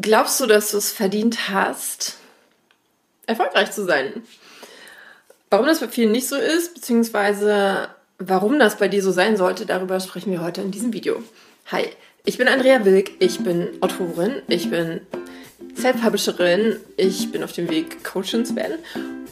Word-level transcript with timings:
Glaubst 0.00 0.40
du, 0.40 0.46
dass 0.46 0.70
du 0.70 0.78
es 0.78 0.90
verdient 0.90 1.50
hast, 1.50 2.16
erfolgreich 3.26 3.72
zu 3.72 3.84
sein? 3.84 4.22
Warum 5.50 5.66
das 5.66 5.80
bei 5.80 5.88
vielen 5.88 6.12
nicht 6.12 6.28
so 6.28 6.36
ist, 6.36 6.74
beziehungsweise 6.74 7.88
warum 8.18 8.58
das 8.58 8.78
bei 8.78 8.88
dir 8.88 9.02
so 9.02 9.10
sein 9.10 9.36
sollte, 9.36 9.66
darüber 9.66 10.00
sprechen 10.00 10.32
wir 10.32 10.42
heute 10.42 10.62
in 10.62 10.70
diesem 10.70 10.94
Video. 10.94 11.22
Hi, 11.66 11.84
ich 12.24 12.38
bin 12.38 12.48
Andrea 12.48 12.86
Wilk, 12.86 13.10
ich 13.18 13.40
bin 13.40 13.68
Autorin, 13.82 14.40
ich 14.48 14.70
bin 14.70 15.02
Self-Publisherin, 15.76 16.76
ich 16.96 17.30
bin 17.30 17.44
auf 17.44 17.52
dem 17.52 17.68
Weg, 17.68 18.02
Coachin 18.02 18.46
zu 18.46 18.56
werden 18.56 18.78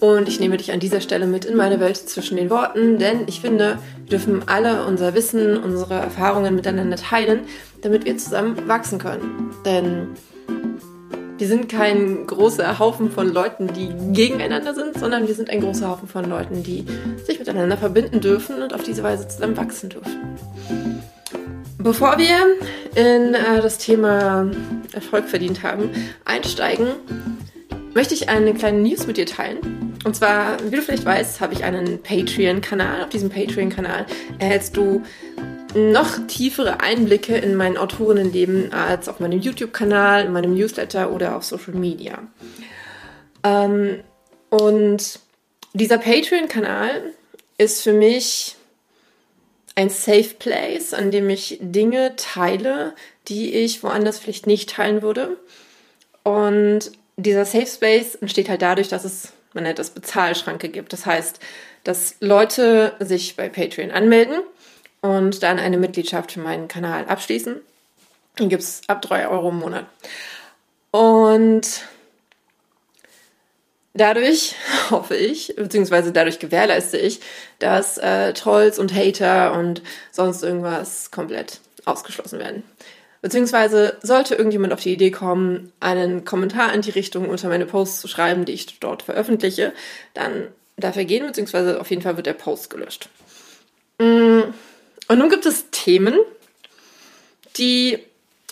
und 0.00 0.28
ich 0.28 0.40
nehme 0.40 0.58
dich 0.58 0.72
an 0.72 0.80
dieser 0.80 1.00
Stelle 1.00 1.26
mit 1.26 1.46
in 1.46 1.56
meine 1.56 1.80
Welt 1.80 1.96
zwischen 1.96 2.36
den 2.36 2.50
Worten, 2.50 2.98
denn 2.98 3.24
ich 3.28 3.40
finde, 3.40 3.78
wir 3.96 4.10
dürfen 4.10 4.46
alle 4.46 4.84
unser 4.84 5.14
Wissen, 5.14 5.56
unsere 5.56 5.94
Erfahrungen 5.94 6.54
miteinander 6.54 6.96
teilen, 6.96 7.46
damit 7.80 8.04
wir 8.04 8.18
zusammen 8.18 8.68
wachsen 8.68 8.98
können. 8.98 9.54
Denn 9.64 10.08
wir 11.40 11.48
sind 11.48 11.70
kein 11.70 12.26
großer 12.26 12.78
Haufen 12.78 13.10
von 13.10 13.32
Leuten, 13.32 13.72
die 13.72 13.88
gegeneinander 14.12 14.74
sind, 14.74 14.98
sondern 14.98 15.26
wir 15.26 15.34
sind 15.34 15.48
ein 15.48 15.62
großer 15.62 15.88
Haufen 15.88 16.06
von 16.06 16.28
Leuten, 16.28 16.62
die 16.62 16.84
sich 17.24 17.38
miteinander 17.38 17.78
verbinden 17.78 18.20
dürfen 18.20 18.62
und 18.62 18.74
auf 18.74 18.82
diese 18.82 19.02
Weise 19.02 19.26
zusammen 19.26 19.56
wachsen 19.56 19.88
dürfen. 19.88 20.38
Bevor 21.78 22.18
wir 22.18 22.36
in 22.94 23.32
äh, 23.32 23.62
das 23.62 23.78
Thema 23.78 24.50
Erfolg 24.92 25.30
verdient 25.30 25.62
haben, 25.62 25.88
einsteigen, 26.26 26.88
möchte 27.94 28.12
ich 28.12 28.28
eine 28.28 28.52
kleine 28.52 28.80
News 28.80 29.06
mit 29.06 29.16
dir 29.16 29.24
teilen. 29.24 29.96
Und 30.04 30.16
zwar, 30.16 30.58
wie 30.70 30.76
du 30.76 30.82
vielleicht 30.82 31.06
weißt, 31.06 31.40
habe 31.40 31.54
ich 31.54 31.64
einen 31.64 32.02
Patreon-Kanal. 32.02 33.02
Auf 33.02 33.08
diesem 33.08 33.30
Patreon-Kanal 33.30 34.04
erhältst 34.38 34.76
du 34.76 35.02
noch 35.74 36.26
tiefere 36.26 36.80
Einblicke 36.80 37.36
in 37.36 37.54
mein 37.54 37.76
Autorinnenleben 37.76 38.72
als 38.72 39.08
auf 39.08 39.20
meinem 39.20 39.40
YouTube-Kanal, 39.40 40.26
in 40.26 40.32
meinem 40.32 40.54
Newsletter 40.54 41.12
oder 41.12 41.36
auf 41.36 41.44
Social 41.44 41.74
Media. 41.74 42.18
Ähm, 43.42 44.00
und 44.50 45.20
dieser 45.72 45.98
Patreon-Kanal 45.98 47.12
ist 47.58 47.82
für 47.82 47.92
mich 47.92 48.56
ein 49.74 49.90
Safe 49.90 50.34
Place, 50.38 50.92
an 50.92 51.10
dem 51.10 51.30
ich 51.30 51.58
Dinge 51.60 52.16
teile, 52.16 52.94
die 53.28 53.54
ich 53.54 53.82
woanders 53.82 54.18
vielleicht 54.18 54.46
nicht 54.46 54.70
teilen 54.70 55.02
würde. 55.02 55.36
Und 56.22 56.90
dieser 57.16 57.44
Safe 57.44 57.66
Space 57.66 58.14
entsteht 58.16 58.48
halt 58.48 58.62
dadurch, 58.62 58.88
dass 58.88 59.04
es, 59.04 59.32
man 59.54 59.64
nennt 59.64 59.78
das 59.78 59.90
Bezahlschranke 59.90 60.68
gibt. 60.68 60.92
Das 60.92 61.06
heißt, 61.06 61.38
dass 61.84 62.16
Leute 62.20 62.94
sich 62.98 63.36
bei 63.36 63.48
Patreon 63.48 63.90
anmelden 63.90 64.42
und 65.00 65.42
dann 65.42 65.58
eine 65.58 65.78
Mitgliedschaft 65.78 66.32
für 66.32 66.40
meinen 66.40 66.68
Kanal 66.68 67.06
abschließen. 67.06 67.56
Die 68.38 68.48
gibt 68.48 68.62
es 68.62 68.82
ab 68.86 69.02
3 69.02 69.28
Euro 69.28 69.48
im 69.50 69.58
Monat. 69.58 69.86
Und 70.90 71.84
dadurch 73.94 74.54
hoffe 74.90 75.16
ich, 75.16 75.54
beziehungsweise 75.56 76.12
dadurch 76.12 76.38
gewährleiste 76.38 76.98
ich, 76.98 77.20
dass 77.58 77.98
äh, 77.98 78.32
Trolls 78.32 78.78
und 78.78 78.94
Hater 78.94 79.54
und 79.54 79.82
sonst 80.10 80.42
irgendwas 80.42 81.10
komplett 81.10 81.60
ausgeschlossen 81.84 82.38
werden. 82.38 82.62
Beziehungsweise 83.22 83.98
sollte 84.02 84.34
irgendjemand 84.34 84.72
auf 84.72 84.80
die 84.80 84.94
Idee 84.94 85.10
kommen, 85.10 85.72
einen 85.78 86.24
Kommentar 86.24 86.72
in 86.72 86.80
die 86.80 86.90
Richtung 86.90 87.28
unter 87.28 87.48
meine 87.48 87.66
Posts 87.66 88.00
zu 88.00 88.08
schreiben, 88.08 88.46
die 88.46 88.52
ich 88.52 88.80
dort 88.80 89.02
veröffentliche, 89.02 89.74
dann 90.14 90.48
darf 90.78 90.96
er 90.96 91.04
gehen, 91.04 91.26
beziehungsweise 91.26 91.80
auf 91.80 91.90
jeden 91.90 92.00
Fall 92.00 92.16
wird 92.16 92.26
der 92.26 92.32
Post 92.32 92.70
gelöscht. 92.70 93.10
Und 95.10 95.18
nun 95.18 95.28
gibt 95.28 95.44
es 95.44 95.64
Themen, 95.72 96.20
die 97.56 97.98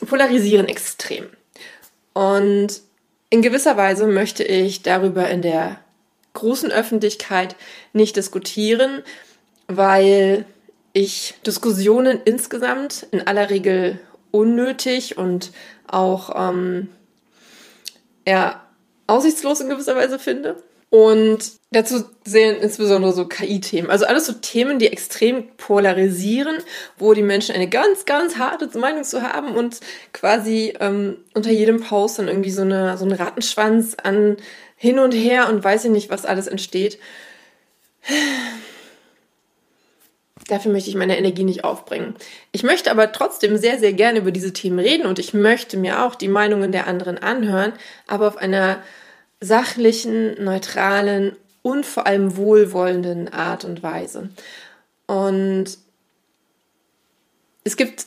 polarisieren 0.04 0.66
extrem. 0.66 1.28
Und 2.14 2.82
in 3.30 3.42
gewisser 3.42 3.76
Weise 3.76 4.08
möchte 4.08 4.42
ich 4.42 4.82
darüber 4.82 5.30
in 5.30 5.40
der 5.40 5.78
großen 6.32 6.72
Öffentlichkeit 6.72 7.54
nicht 7.92 8.16
diskutieren, 8.16 9.04
weil 9.68 10.46
ich 10.94 11.34
Diskussionen 11.46 12.20
insgesamt 12.24 13.06
in 13.12 13.24
aller 13.24 13.50
Regel 13.50 14.00
unnötig 14.32 15.16
und 15.16 15.52
auch 15.86 16.32
ähm, 16.34 16.88
eher 18.24 18.60
aussichtslos 19.06 19.60
in 19.60 19.68
gewisser 19.68 19.94
Weise 19.94 20.18
finde. 20.18 20.60
Und 20.90 21.52
dazu 21.70 22.04
sehen 22.24 22.56
insbesondere 22.60 23.12
so 23.12 23.26
KI-Themen. 23.26 23.90
Also 23.90 24.06
alles 24.06 24.26
so 24.26 24.32
Themen, 24.32 24.78
die 24.78 24.86
extrem 24.86 25.48
polarisieren, 25.56 26.58
wo 26.96 27.12
die 27.12 27.22
Menschen 27.22 27.54
eine 27.54 27.68
ganz, 27.68 28.06
ganz 28.06 28.36
harte 28.36 28.76
Meinung 28.78 29.04
zu 29.04 29.22
haben 29.22 29.54
und 29.54 29.80
quasi 30.12 30.74
ähm, 30.80 31.18
unter 31.34 31.50
jedem 31.50 31.80
Post 31.80 32.18
dann 32.18 32.28
irgendwie 32.28 32.50
so, 32.50 32.62
eine, 32.62 32.96
so 32.96 33.04
ein 33.04 33.12
Rattenschwanz 33.12 33.96
an 34.02 34.38
hin 34.76 34.98
und 34.98 35.12
her 35.12 35.48
und 35.48 35.62
weiß 35.62 35.84
ich 35.84 35.90
nicht, 35.90 36.10
was 36.10 36.24
alles 36.24 36.46
entsteht. 36.46 36.98
Dafür 40.46 40.72
möchte 40.72 40.88
ich 40.88 40.96
meine 40.96 41.18
Energie 41.18 41.44
nicht 41.44 41.64
aufbringen. 41.64 42.14
Ich 42.52 42.62
möchte 42.62 42.90
aber 42.90 43.12
trotzdem 43.12 43.58
sehr, 43.58 43.78
sehr 43.78 43.92
gerne 43.92 44.20
über 44.20 44.30
diese 44.30 44.54
Themen 44.54 44.78
reden 44.78 45.06
und 45.06 45.18
ich 45.18 45.34
möchte 45.34 45.76
mir 45.76 46.02
auch 46.04 46.14
die 46.14 46.28
Meinungen 46.28 46.72
der 46.72 46.86
anderen 46.86 47.18
anhören, 47.18 47.74
aber 48.06 48.28
auf 48.28 48.38
einer 48.38 48.82
sachlichen, 49.40 50.42
neutralen 50.42 51.36
und 51.68 51.84
vor 51.84 52.06
allem 52.06 52.36
wohlwollenden 52.36 53.28
Art 53.28 53.66
und 53.66 53.82
Weise. 53.82 54.30
Und 55.06 55.66
es 57.62 57.76
gibt 57.76 58.06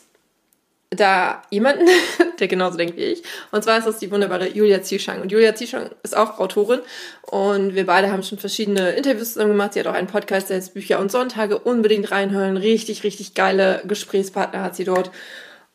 da 0.89 1.43
jemanden, 1.51 1.87
der 2.39 2.47
genauso 2.47 2.77
denkt 2.77 2.97
wie 2.97 3.03
ich. 3.03 3.23
Und 3.51 3.63
zwar 3.63 3.77
ist 3.77 3.85
das 3.85 3.99
die 3.99 4.09
wunderbare 4.09 4.49
Julia 4.49 4.81
Zieschang. 4.81 5.21
Und 5.21 5.31
Julia 5.31 5.53
Zieschang 5.53 5.91
ist 6.01 6.17
auch 6.17 6.39
Autorin. 6.39 6.79
Und 7.21 7.75
wir 7.75 7.85
beide 7.85 8.11
haben 8.11 8.23
schon 8.23 8.39
verschiedene 8.39 8.93
Interviews 8.93 9.33
zusammen 9.33 9.51
gemacht. 9.51 9.73
Sie 9.73 9.79
hat 9.79 9.87
auch 9.87 9.93
einen 9.93 10.07
Podcast, 10.07 10.49
der 10.49 10.57
heißt 10.57 10.73
Bücher 10.73 10.99
und 10.99 11.11
Sonntage. 11.11 11.59
Unbedingt 11.59 12.09
reinhören. 12.09 12.57
Richtig, 12.57 13.03
richtig 13.03 13.35
geile 13.35 13.83
Gesprächspartner 13.85 14.63
hat 14.63 14.75
sie 14.75 14.85
dort. 14.85 15.11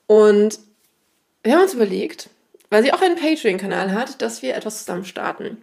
Und 0.09 0.59
wir 1.45 1.55
haben 1.55 1.63
uns 1.63 1.75
überlegt, 1.75 2.31
weil 2.69 2.83
sie 2.83 2.93
auch 2.93 3.01
einen 3.01 3.17
Patreon-Kanal 3.17 3.93
hat, 3.93 4.21
dass 4.21 4.43
wir 4.43 4.57
etwas 4.57 4.81
zusammen 4.81 5.05
starten. 5.05 5.59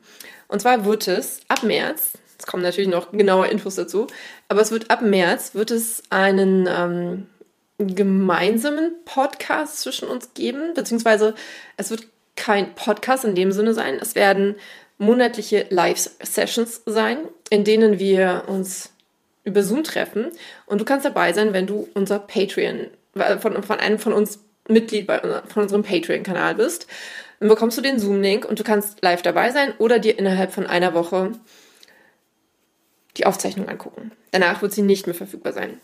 Und 0.54 0.60
zwar 0.60 0.86
wird 0.86 1.08
es 1.08 1.40
ab 1.48 1.64
März, 1.64 2.12
es 2.38 2.46
kommen 2.46 2.62
natürlich 2.62 2.88
noch 2.88 3.12
genaue 3.12 3.48
Infos 3.48 3.74
dazu, 3.74 4.06
aber 4.50 4.62
es 4.62 4.70
wird 4.70 4.92
ab 4.92 5.02
März 5.02 5.56
wird 5.56 5.72
es 5.72 6.04
einen 6.12 6.70
ähm, 6.70 7.26
gemeinsamen 7.80 8.94
Podcast 9.04 9.80
zwischen 9.80 10.08
uns 10.08 10.36
geben, 10.36 10.76
beziehungsweise 10.76 11.34
es 11.76 11.90
wird 11.90 12.06
kein 12.36 12.76
Podcast 12.76 13.26
in 13.26 13.34
dem 13.34 13.52
Sinne 13.52 13.74
sein. 13.74 13.98
Es 14.00 14.14
werden 14.14 14.54
monatliche 15.00 15.66
Live-Sessions 15.72 16.84
sein, 16.86 17.18
in 17.50 17.64
denen 17.64 17.98
wir 17.98 18.44
uns 18.46 18.92
über 19.44 19.64
Zoom 19.64 19.84
treffen 19.84 20.28
und 20.68 20.80
du 20.80 20.86
kannst 20.86 21.04
dabei 21.04 21.34
sein, 21.34 21.54
wenn 21.54 21.66
du 21.66 21.90
unser 21.96 22.20
Patreon 22.20 22.92
von, 23.40 23.64
von 23.64 23.80
einem 23.80 23.98
von 23.98 24.14
uns 24.14 24.38
Mitglied 24.68 25.08
bei, 25.08 25.20
von 25.20 25.64
unserem 25.64 25.82
Patreon-Kanal 25.82 26.54
bist, 26.54 26.86
dann 27.40 27.50
bekommst 27.50 27.78
du 27.78 27.82
den 27.82 28.00
Zoom-Link 28.00 28.46
und 28.46 28.60
du 28.60 28.64
kannst 28.64 29.02
live 29.02 29.22
dabei 29.22 29.52
sein 29.52 29.74
oder 29.78 30.00
dir 30.00 30.18
innerhalb 30.18 30.52
von 30.52 30.68
einer 30.68 30.94
Woche 30.94 31.32
die 33.18 33.26
Aufzeichnung 33.26 33.68
angucken. 33.68 34.12
Danach 34.32 34.62
wird 34.62 34.74
sie 34.74 34.82
nicht 34.82 35.06
mehr 35.06 35.16
verfügbar 35.16 35.54
sein. 35.54 35.80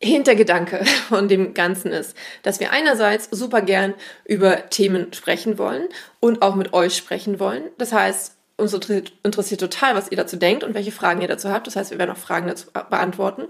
Hintergedanke 0.00 0.84
von 1.08 1.28
dem 1.28 1.54
Ganzen 1.54 1.92
ist, 1.92 2.16
dass 2.42 2.60
wir 2.60 2.72
einerseits 2.72 3.28
super 3.30 3.62
gern 3.62 3.94
über 4.24 4.68
Themen 4.70 5.12
sprechen 5.12 5.58
wollen 5.58 5.88
und 6.20 6.42
auch 6.42 6.54
mit 6.54 6.72
euch 6.72 6.96
sprechen 6.96 7.38
wollen. 7.38 7.64
Das 7.78 7.92
heißt, 7.92 8.36
uns 8.56 8.74
interessiert 9.22 9.60
total, 9.60 9.94
was 9.94 10.10
ihr 10.10 10.16
dazu 10.16 10.36
denkt 10.36 10.64
und 10.64 10.74
welche 10.74 10.92
Fragen 10.92 11.20
ihr 11.20 11.28
dazu 11.28 11.50
habt. 11.50 11.66
Das 11.66 11.76
heißt, 11.76 11.90
wir 11.90 11.98
werden 11.98 12.12
auch 12.12 12.16
Fragen 12.18 12.46
dazu 12.46 12.70
beantworten. 12.72 13.48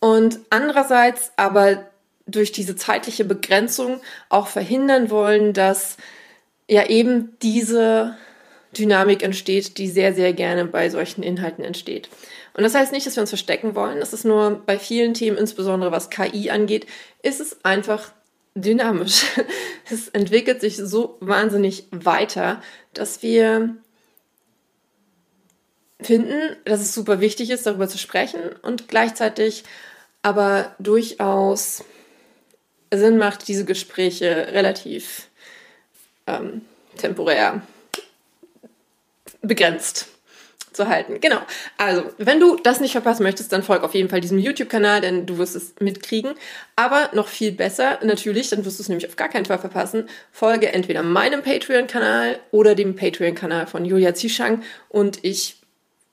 Und 0.00 0.40
andererseits 0.50 1.32
aber 1.36 1.86
durch 2.26 2.52
diese 2.52 2.76
zeitliche 2.76 3.24
Begrenzung 3.24 4.00
auch 4.28 4.46
verhindern 4.46 5.10
wollen, 5.10 5.52
dass 5.52 5.96
ja 6.68 6.86
eben 6.86 7.36
diese 7.42 8.16
Dynamik 8.76 9.22
entsteht, 9.22 9.78
die 9.78 9.88
sehr, 9.88 10.14
sehr 10.14 10.32
gerne 10.32 10.64
bei 10.64 10.88
solchen 10.90 11.22
Inhalten 11.22 11.64
entsteht. 11.64 12.08
Und 12.54 12.62
das 12.62 12.74
heißt 12.74 12.92
nicht, 12.92 13.06
dass 13.06 13.16
wir 13.16 13.20
uns 13.20 13.30
verstecken 13.30 13.74
wollen. 13.74 14.00
Das 14.00 14.12
ist 14.12 14.24
nur 14.24 14.62
bei 14.64 14.78
vielen 14.78 15.14
Themen, 15.14 15.36
insbesondere 15.36 15.92
was 15.92 16.10
KI 16.10 16.50
angeht, 16.50 16.86
ist 17.22 17.40
es 17.40 17.64
einfach 17.64 18.12
dynamisch. 18.54 19.24
Es 19.90 20.08
entwickelt 20.08 20.62
sich 20.62 20.78
so 20.78 21.18
wahnsinnig 21.20 21.88
weiter, 21.90 22.62
dass 22.94 23.22
wir 23.22 23.76
finden, 26.00 26.56
dass 26.64 26.80
es 26.80 26.94
super 26.94 27.20
wichtig 27.20 27.50
ist, 27.50 27.66
darüber 27.66 27.86
zu 27.86 27.98
sprechen 27.98 28.40
und 28.62 28.88
gleichzeitig 28.88 29.64
aber 30.22 30.74
durchaus 30.78 31.84
Sinn 32.98 33.18
macht, 33.18 33.48
diese 33.48 33.64
Gespräche 33.64 34.48
relativ 34.52 35.28
ähm, 36.26 36.62
temporär 36.96 37.62
begrenzt 39.42 40.08
zu 40.74 40.88
halten. 40.88 41.20
Genau. 41.20 41.38
Also, 41.78 42.04
wenn 42.18 42.40
du 42.40 42.56
das 42.56 42.80
nicht 42.80 42.92
verpassen 42.92 43.22
möchtest, 43.22 43.52
dann 43.52 43.62
folg 43.62 43.82
auf 43.82 43.94
jeden 43.94 44.08
Fall 44.08 44.20
diesem 44.20 44.38
YouTube-Kanal, 44.38 45.00
denn 45.00 45.26
du 45.26 45.38
wirst 45.38 45.56
es 45.56 45.74
mitkriegen. 45.80 46.34
Aber 46.76 47.10
noch 47.14 47.28
viel 47.28 47.52
besser, 47.52 48.00
natürlich, 48.02 48.50
dann 48.50 48.64
wirst 48.64 48.78
du 48.78 48.82
es 48.82 48.88
nämlich 48.88 49.08
auf 49.08 49.16
gar 49.16 49.28
keinen 49.28 49.44
Fall 49.44 49.58
verpassen, 49.58 50.08
folge 50.32 50.72
entweder 50.72 51.02
meinem 51.02 51.42
Patreon-Kanal 51.42 52.40
oder 52.50 52.74
dem 52.74 52.96
Patreon-Kanal 52.96 53.66
von 53.66 53.84
Julia 53.84 54.14
Zishang 54.14 54.62
und 54.88 55.20
ich 55.22 55.56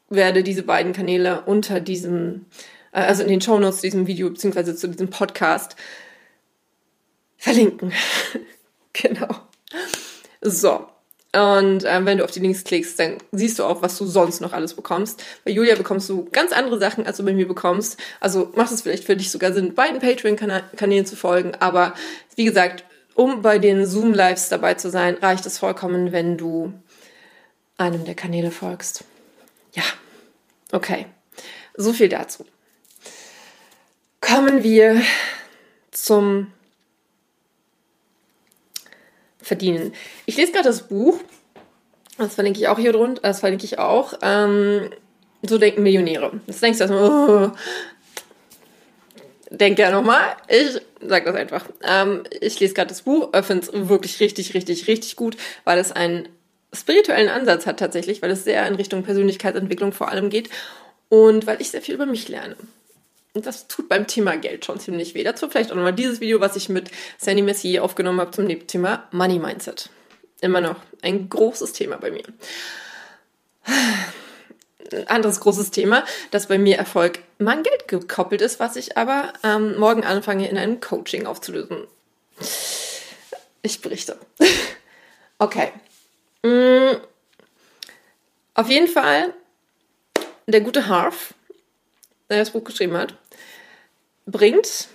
werde 0.09 0.43
diese 0.43 0.63
beiden 0.63 0.93
Kanäle 0.93 1.41
unter 1.45 1.79
diesem, 1.79 2.45
äh, 2.91 2.99
also 2.99 3.23
in 3.23 3.29
den 3.29 3.41
Shownotes 3.41 3.77
zu 3.77 3.87
diesem 3.87 4.07
Video 4.07 4.29
beziehungsweise 4.29 4.75
zu 4.75 4.87
diesem 4.87 5.09
Podcast 5.09 5.75
verlinken. 7.41 7.91
genau. 8.93 9.29
So, 10.41 10.87
und 11.33 11.85
ähm, 11.85 12.05
wenn 12.05 12.17
du 12.17 12.25
auf 12.25 12.31
die 12.31 12.41
Links 12.41 12.63
klickst, 12.65 12.99
dann 12.99 13.17
siehst 13.31 13.57
du 13.57 13.63
auch, 13.63 13.81
was 13.81 13.97
du 13.97 14.05
sonst 14.05 14.41
noch 14.41 14.51
alles 14.51 14.73
bekommst. 14.73 15.23
Bei 15.45 15.51
Julia 15.51 15.75
bekommst 15.75 16.09
du 16.09 16.25
ganz 16.31 16.51
andere 16.51 16.77
Sachen, 16.77 17.05
als 17.05 17.17
du 17.17 17.25
bei 17.25 17.33
mir 17.33 17.47
bekommst. 17.47 17.97
Also 18.19 18.51
macht 18.55 18.71
es 18.71 18.81
vielleicht 18.81 19.05
für 19.05 19.15
dich 19.15 19.31
sogar 19.31 19.53
Sinn, 19.53 19.73
beiden 19.73 19.99
Patreon-Kanälen 19.99 21.05
zu 21.05 21.15
folgen. 21.15 21.53
Aber 21.59 21.93
wie 22.35 22.43
gesagt, 22.43 22.83
um 23.15 23.41
bei 23.41 23.59
den 23.59 23.85
Zoom-Lives 23.85 24.49
dabei 24.49 24.73
zu 24.73 24.89
sein, 24.89 25.15
reicht 25.15 25.45
es 25.45 25.57
vollkommen, 25.57 26.11
wenn 26.11 26.37
du 26.37 26.73
einem 27.77 28.03
der 28.03 28.15
Kanäle 28.15 28.51
folgst. 28.51 29.05
Ja, 29.73 29.83
okay. 30.73 31.05
So 31.75 31.93
viel 31.93 32.09
dazu. 32.09 32.45
Kommen 34.19 34.63
wir 34.63 35.01
zum 35.91 36.51
verdienen. 39.51 39.93
Ich 40.25 40.37
lese 40.37 40.53
gerade 40.53 40.69
das 40.69 40.87
Buch, 40.87 41.19
das 42.17 42.35
verlinke 42.35 42.57
ich 42.57 42.69
auch 42.69 42.79
hier 42.79 42.93
drunter, 42.93 43.21
das 43.21 43.41
verlinke 43.41 43.65
ich 43.65 43.79
auch. 43.79 44.13
Ähm, 44.21 44.89
so 45.41 45.57
denken 45.57 45.83
Millionäre. 45.83 46.39
Das 46.47 46.61
denkst 46.61 46.77
du 46.77 46.83
erstmal, 46.85 47.09
oh, 47.09 47.51
denk 49.49 49.77
ja 49.77 49.91
nochmal. 49.91 50.37
Ich 50.47 50.79
sag 51.05 51.25
das 51.25 51.35
einfach. 51.35 51.65
Ähm, 51.83 52.23
ich 52.39 52.61
lese 52.61 52.73
gerade 52.73 52.87
das 52.87 53.01
Buch, 53.01 53.33
äh, 53.33 53.43
finde 53.43 53.65
es 53.65 53.89
wirklich 53.89 54.21
richtig, 54.21 54.53
richtig, 54.53 54.87
richtig 54.87 55.17
gut, 55.17 55.35
weil 55.65 55.79
es 55.79 55.91
einen 55.91 56.29
spirituellen 56.71 57.27
Ansatz 57.27 57.65
hat 57.65 57.77
tatsächlich, 57.77 58.21
weil 58.21 58.31
es 58.31 58.45
sehr 58.45 58.65
in 58.67 58.75
Richtung 58.75 59.03
Persönlichkeitsentwicklung 59.03 59.91
vor 59.91 60.07
allem 60.07 60.29
geht 60.29 60.49
und 61.09 61.45
weil 61.45 61.59
ich 61.59 61.71
sehr 61.71 61.81
viel 61.81 61.95
über 61.95 62.05
mich 62.05 62.29
lerne. 62.29 62.55
Und 63.33 63.45
das 63.45 63.67
tut 63.67 63.87
beim 63.87 64.07
Thema 64.07 64.35
Geld 64.35 64.65
schon 64.65 64.79
ziemlich 64.79 65.13
weh. 65.13 65.23
Dazu 65.23 65.49
vielleicht 65.49 65.71
auch 65.71 65.75
nochmal 65.75 65.93
dieses 65.93 66.19
Video, 66.19 66.41
was 66.41 66.55
ich 66.55 66.67
mit 66.67 66.91
Sandy 67.17 67.41
Messier 67.41 67.83
aufgenommen 67.83 68.19
habe 68.19 68.31
zum 68.31 68.47
Thema 68.67 69.07
Money 69.11 69.39
Mindset. 69.39 69.89
Immer 70.41 70.59
noch 70.59 70.75
ein 71.01 71.29
großes 71.29 71.71
Thema 71.71 71.97
bei 71.97 72.11
mir. 72.11 72.23
Ein 74.91 75.07
anderes 75.07 75.39
großes 75.39 75.71
Thema, 75.71 76.03
das 76.31 76.47
bei 76.47 76.57
mir 76.57 76.77
Erfolg 76.77 77.19
mein 77.37 77.63
Geld 77.63 77.87
gekoppelt 77.87 78.41
ist, 78.41 78.59
was 78.59 78.75
ich 78.75 78.97
aber 78.97 79.31
ähm, 79.43 79.77
morgen 79.77 80.03
anfange 80.03 80.49
in 80.49 80.57
einem 80.57 80.81
Coaching 80.81 81.25
aufzulösen. 81.25 81.87
Ich 83.61 83.81
berichte. 83.81 84.17
okay. 85.39 85.71
Mm. 86.43 86.97
Auf 88.53 88.69
jeden 88.69 88.87
Fall, 88.89 89.33
der 90.47 90.61
gute 90.61 90.87
Harf, 90.87 91.33
der 92.29 92.39
das 92.39 92.51
Buch 92.51 92.65
geschrieben 92.65 92.97
hat, 92.97 93.15
bringt 94.25 94.87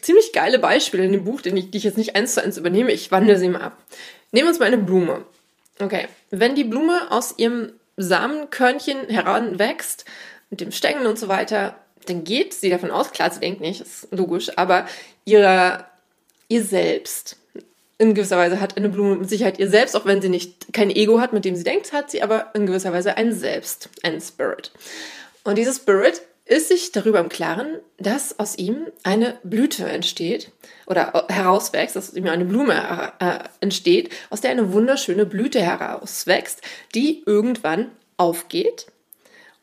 ziemlich 0.00 0.32
geile 0.32 0.58
Beispiele 0.58 1.04
in 1.04 1.12
dem 1.12 1.24
Buch, 1.24 1.40
die 1.40 1.50
ich, 1.50 1.70
die 1.70 1.78
ich 1.78 1.84
jetzt 1.84 1.98
nicht 1.98 2.14
eins 2.14 2.34
zu 2.34 2.42
eins 2.42 2.56
übernehme. 2.56 2.92
Ich 2.92 3.10
wandle 3.10 3.38
sie 3.38 3.48
mal 3.48 3.62
ab. 3.62 3.82
Nehmen 4.30 4.46
wir 4.46 4.50
uns 4.50 4.58
mal 4.58 4.66
eine 4.66 4.78
Blume. 4.78 5.24
Okay, 5.80 6.06
wenn 6.30 6.54
die 6.54 6.64
Blume 6.64 7.10
aus 7.10 7.34
ihrem 7.36 7.72
Samenkörnchen 7.96 9.08
heranwächst, 9.08 10.04
mit 10.50 10.60
dem 10.60 10.72
Stängel 10.72 11.06
und 11.06 11.18
so 11.18 11.28
weiter, 11.28 11.76
dann 12.06 12.24
geht 12.24 12.54
sie 12.54 12.70
davon 12.70 12.90
aus, 12.90 13.10
klar, 13.10 13.30
sie 13.30 13.40
denkt 13.40 13.60
nicht, 13.60 13.80
ist 13.80 14.08
logisch, 14.12 14.56
aber 14.56 14.86
ihre, 15.24 15.84
ihr 16.48 16.62
Selbst, 16.62 17.36
in 17.98 18.14
gewisser 18.14 18.36
Weise 18.36 18.60
hat 18.60 18.76
eine 18.76 18.90
Blume 18.90 19.16
mit 19.16 19.28
Sicherheit 19.28 19.58
ihr 19.58 19.70
Selbst, 19.70 19.96
auch 19.96 20.04
wenn 20.04 20.22
sie 20.22 20.28
nicht 20.28 20.72
kein 20.72 20.90
Ego 20.90 21.20
hat, 21.20 21.32
mit 21.32 21.44
dem 21.44 21.56
sie 21.56 21.64
denkt, 21.64 21.92
hat 21.92 22.10
sie 22.10 22.22
aber 22.22 22.50
in 22.54 22.66
gewisser 22.66 22.92
Weise 22.92 23.16
ein 23.16 23.32
Selbst, 23.32 23.88
ein 24.02 24.20
Spirit. 24.20 24.70
Und 25.44 25.56
dieses 25.56 25.76
Spirit 25.76 26.22
ist 26.46 26.68
sich 26.68 26.92
darüber 26.92 27.18
im 27.18 27.28
Klaren, 27.28 27.80
dass 27.98 28.38
aus 28.38 28.56
ihm 28.56 28.86
eine 29.02 29.38
Blüte 29.42 29.84
entsteht 29.84 30.52
oder 30.86 31.26
herauswächst, 31.28 31.96
dass 31.96 32.10
aus 32.10 32.14
ihm 32.14 32.28
eine 32.28 32.44
Blume 32.44 33.12
äh, 33.18 33.40
entsteht, 33.60 34.14
aus 34.30 34.40
der 34.40 34.52
eine 34.52 34.72
wunderschöne 34.72 35.26
Blüte 35.26 35.60
herauswächst, 35.60 36.62
die 36.94 37.24
irgendwann 37.26 37.90
aufgeht 38.16 38.86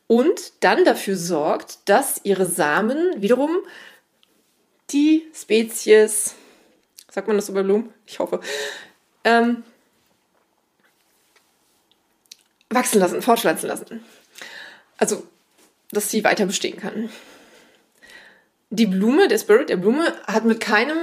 und 0.06 0.52
dann 0.60 0.84
dafür 0.84 1.16
sorgt, 1.16 1.78
dass 1.86 2.20
ihre 2.22 2.44
Samen 2.44 3.22
wiederum 3.22 3.56
die 4.90 5.26
Spezies, 5.34 6.34
sagt 7.10 7.26
man 7.26 7.36
das 7.36 7.48
über 7.48 7.64
Blumen? 7.64 7.94
Ich 8.06 8.18
hoffe, 8.18 8.40
ähm, 9.24 9.64
wachsen 12.68 13.00
lassen, 13.00 13.22
fortpflanzen 13.22 13.68
lassen. 13.68 14.04
Also 14.98 15.26
dass 15.94 16.10
sie 16.10 16.24
weiter 16.24 16.46
bestehen 16.46 16.78
kann. 16.78 17.10
Die 18.70 18.86
Blume, 18.86 19.28
der 19.28 19.38
Spirit 19.38 19.68
der 19.68 19.76
Blume, 19.76 20.12
hat 20.26 20.44
mit 20.44 20.60
keinem, 20.60 20.98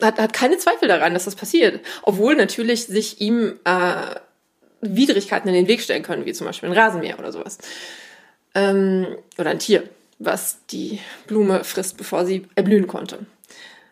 hat, 0.00 0.18
hat 0.18 0.32
keine 0.32 0.58
Zweifel 0.58 0.88
daran, 0.88 1.14
dass 1.14 1.24
das 1.24 1.34
passiert. 1.34 1.80
Obwohl 2.02 2.36
natürlich 2.36 2.86
sich 2.86 3.20
ihm 3.20 3.58
äh, 3.64 4.14
Widrigkeiten 4.82 5.48
in 5.48 5.54
den 5.54 5.68
Weg 5.68 5.80
stellen 5.80 6.02
können, 6.02 6.26
wie 6.26 6.32
zum 6.32 6.46
Beispiel 6.46 6.68
ein 6.68 6.76
Rasenmäher 6.76 7.18
oder 7.18 7.32
sowas. 7.32 7.58
Ähm, 8.54 9.06
oder 9.38 9.50
ein 9.50 9.58
Tier, 9.58 9.88
was 10.18 10.58
die 10.70 11.00
Blume 11.26 11.64
frisst, 11.64 11.96
bevor 11.96 12.26
sie 12.26 12.46
erblühen 12.54 12.86
konnte. 12.86 13.20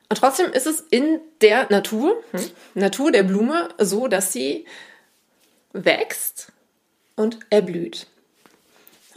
Und 0.09 0.17
trotzdem 0.19 0.53
ist 0.53 0.67
es 0.67 0.81
in 0.91 1.21
der 1.41 1.69
Natur, 1.71 2.23
hm, 2.33 2.51
Natur 2.75 3.13
der 3.13 3.23
Blume 3.23 3.69
so, 3.79 4.09
dass 4.09 4.33
sie 4.33 4.67
wächst 5.73 6.53
und 7.15 7.39
erblüht. 7.49 8.09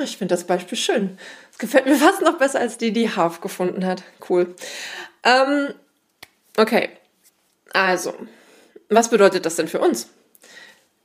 Ich 0.04 0.18
finde 0.18 0.36
das 0.36 0.46
Beispiel 0.46 0.78
schön. 0.78 1.18
Es 1.52 1.58
gefällt 1.58 1.86
mir 1.86 1.96
fast 1.98 2.22
noch 2.22 2.38
besser 2.38 2.60
als 2.60 2.78
die, 2.78 2.92
die 2.92 3.16
Half 3.16 3.42
gefunden 3.42 3.86
hat. 3.86 4.04
Cool. 4.30 4.54
Ähm, 5.24 5.74
okay. 6.58 6.90
Also, 7.74 8.14
was 8.90 9.10
bedeutet 9.10 9.46
das 9.46 9.56
denn 9.56 9.68
für 9.68 9.80
uns? 9.80 10.10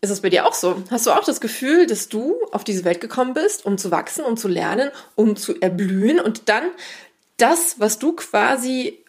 Ist 0.01 0.11
es 0.11 0.21
bei 0.21 0.31
dir 0.31 0.47
auch 0.47 0.55
so? 0.55 0.83
Hast 0.91 1.07
du 1.07 1.11
auch 1.11 1.25
das 1.25 1.41
Gefühl, 1.41 1.87
dass 1.87 2.09
du 2.09 2.37
auf 2.53 2.63
diese 2.63 2.85
Welt 2.85 3.01
gekommen 3.01 3.35
bist, 3.35 3.65
um 3.65 3.79
zu 3.79 3.91
wachsen, 3.91 4.25
um 4.25 4.37
zu 4.37 4.47
lernen, 4.47 4.91
um 5.17 5.35
zu 5.35 5.61
erblühen 5.61 6.21
und 6.21 6.49
dann 6.49 6.71
das, 7.37 7.81
was 7.81 7.99
du 7.99 8.13
quasi 8.13 9.05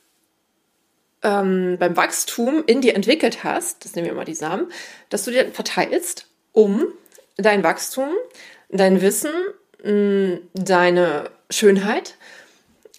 ähm, 1.21 1.77
beim 1.79 1.95
Wachstum 1.95 2.63
in 2.65 2.81
dir 2.81 2.95
entwickelt 2.95 3.43
hast, 3.43 3.85
das 3.85 3.95
nehmen 3.95 4.07
wir 4.07 4.13
mal 4.15 4.25
die 4.25 4.35
Samen, 4.35 4.71
dass 5.09 5.25
du 5.25 5.31
dir 5.31 5.51
verteilst, 5.51 6.27
um 6.53 6.87
dein 7.37 7.63
Wachstum, 7.63 8.09
dein 8.69 9.01
Wissen 9.01 9.31
deine 9.83 11.29
Schönheit, 11.49 12.15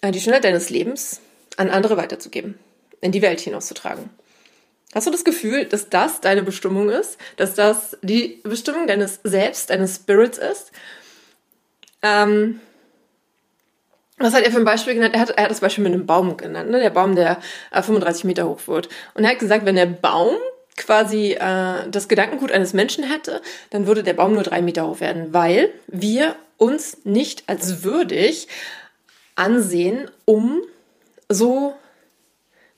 äh, 0.01 0.11
die 0.11 0.19
Schönheit 0.19 0.43
deines 0.43 0.69
Lebens 0.69 1.21
an 1.57 1.69
andere 1.69 1.97
weiterzugeben, 1.97 2.57
in 3.01 3.11
die 3.11 3.21
Welt 3.21 3.39
hinauszutragen. 3.39 4.09
Hast 4.93 5.07
du 5.07 5.11
das 5.11 5.23
Gefühl, 5.23 5.65
dass 5.65 5.89
das 5.89 6.19
deine 6.19 6.43
Bestimmung 6.43 6.89
ist? 6.89 7.17
Dass 7.37 7.53
das 7.53 7.97
die 8.01 8.41
Bestimmung 8.43 8.87
deines 8.87 9.19
Selbst, 9.23 9.69
deines 9.69 9.95
Spirits 9.95 10.37
ist? 10.37 10.71
Ähm, 12.01 12.59
was 14.17 14.33
hat 14.33 14.43
er 14.43 14.51
für 14.51 14.57
ein 14.57 14.65
Beispiel 14.65 14.95
genannt? 14.95 15.15
Er 15.15 15.21
hat, 15.21 15.29
er 15.31 15.43
hat 15.45 15.51
das 15.51 15.61
Beispiel 15.61 15.83
mit 15.83 15.93
einem 15.93 16.05
Baum 16.05 16.35
genannt, 16.35 16.69
ne? 16.69 16.79
der 16.79 16.89
Baum, 16.89 17.15
der 17.15 17.39
äh, 17.71 17.81
35 17.81 18.25
Meter 18.25 18.47
hoch 18.47 18.67
wird. 18.67 18.89
Und 19.13 19.23
er 19.23 19.31
hat 19.31 19.39
gesagt, 19.39 19.65
wenn 19.65 19.75
der 19.75 19.85
Baum 19.85 20.35
quasi 20.75 21.33
äh, 21.33 21.89
das 21.89 22.07
Gedankengut 22.07 22.51
eines 22.51 22.73
Menschen 22.73 23.03
hätte, 23.03 23.41
dann 23.69 23.87
würde 23.87 24.03
der 24.03 24.13
Baum 24.13 24.33
nur 24.33 24.43
drei 24.43 24.61
Meter 24.61 24.87
hoch 24.87 24.99
werden, 24.99 25.33
weil 25.33 25.71
wir 25.87 26.35
uns 26.61 26.99
nicht 27.05 27.49
als 27.49 27.83
würdig 27.83 28.47
ansehen, 29.35 30.11
um 30.25 30.61
so 31.27 31.73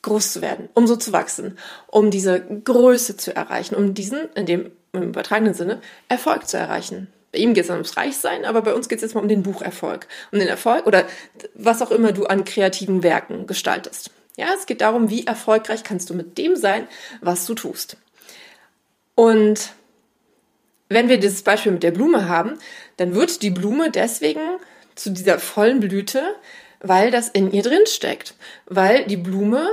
groß 0.04 0.32
zu 0.32 0.42
werden, 0.42 0.70
um 0.74 0.88
so 0.88 0.96
zu 0.96 1.12
wachsen, 1.12 1.58
um 1.88 2.10
diese 2.10 2.40
Größe 2.40 3.18
zu 3.18 3.36
erreichen, 3.36 3.76
um 3.76 3.94
diesen, 3.94 4.30
in 4.36 4.46
dem 4.46 4.72
im 4.94 5.04
übertragenen 5.04 5.54
Sinne, 5.54 5.82
Erfolg 6.08 6.48
zu 6.48 6.58
erreichen. 6.58 7.12
Bei 7.34 7.40
ihm 7.40 7.54
geht 7.54 7.66
es 7.66 7.70
ums 7.72 7.98
Reichsein, 7.98 8.46
aber 8.46 8.62
bei 8.62 8.74
uns 8.74 8.88
geht 8.88 9.00
es 9.00 9.02
jetzt 9.02 9.16
mal 9.16 9.22
um 9.22 9.28
den 9.28 9.44
Bucherfolg, 9.44 10.08
um 10.32 10.40
den 10.40 10.48
Erfolg 10.48 10.86
oder 10.86 11.06
was 11.54 11.82
auch 11.82 11.92
immer 11.92 12.14
du 12.14 12.26
an 12.26 12.46
kreativen 12.46 13.04
Werken 13.04 13.48
gestaltest. 13.48 14.12
Ja, 14.38 14.48
es 14.56 14.66
geht 14.66 14.80
darum, 14.80 15.10
wie 15.10 15.28
erfolgreich 15.28 15.84
kannst 15.84 16.10
du 16.10 16.14
mit 16.14 16.38
dem 16.38 16.56
sein, 16.56 16.88
was 17.20 17.46
du 17.46 17.54
tust. 17.54 17.98
Und 19.16 19.74
wenn 20.94 21.10
wir 21.10 21.18
dieses 21.18 21.44
Beispiel 21.44 21.72
mit 21.72 21.84
der 21.84 21.92
Blume 21.92 22.28
haben, 22.28 22.58
dann 22.98 23.16
wird 23.16 23.42
die 23.42 23.50
Blume 23.50 23.92
deswegen 23.92 24.42
zu 24.96 25.12
dieser 25.12 25.40
vollen 25.40 25.80
Blüte, 25.80 26.24
weil 26.80 27.12
das 27.12 27.30
in 27.30 27.52
ihr 27.52 27.64
drin 27.64 27.86
steckt. 27.86 28.36
Weil 28.66 29.06
die 29.06 29.18
Blume 29.18 29.68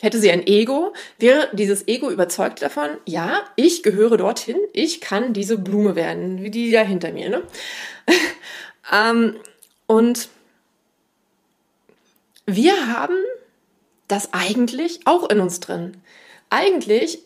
hätte 0.00 0.18
sie 0.18 0.30
ein 0.30 0.46
Ego, 0.46 0.92
wäre 1.18 1.48
dieses 1.52 1.86
Ego 1.86 2.10
überzeugt 2.10 2.60
davon, 2.60 2.90
ja, 3.06 3.44
ich 3.56 3.82
gehöre 3.82 4.16
dorthin, 4.16 4.56
ich 4.72 5.00
kann 5.00 5.32
diese 5.32 5.58
Blume 5.58 5.94
werden, 5.94 6.42
wie 6.42 6.50
die 6.50 6.70
da 6.72 6.82
hinter 6.82 7.12
mir. 7.12 7.30
Ne? 7.30 7.42
ähm, 8.92 9.36
und 9.86 10.28
wir 12.46 12.88
haben 12.88 13.16
das 14.08 14.32
eigentlich 14.32 15.00
auch 15.06 15.30
in 15.30 15.40
uns 15.40 15.60
drin. 15.60 15.96
Eigentlich 16.50 17.20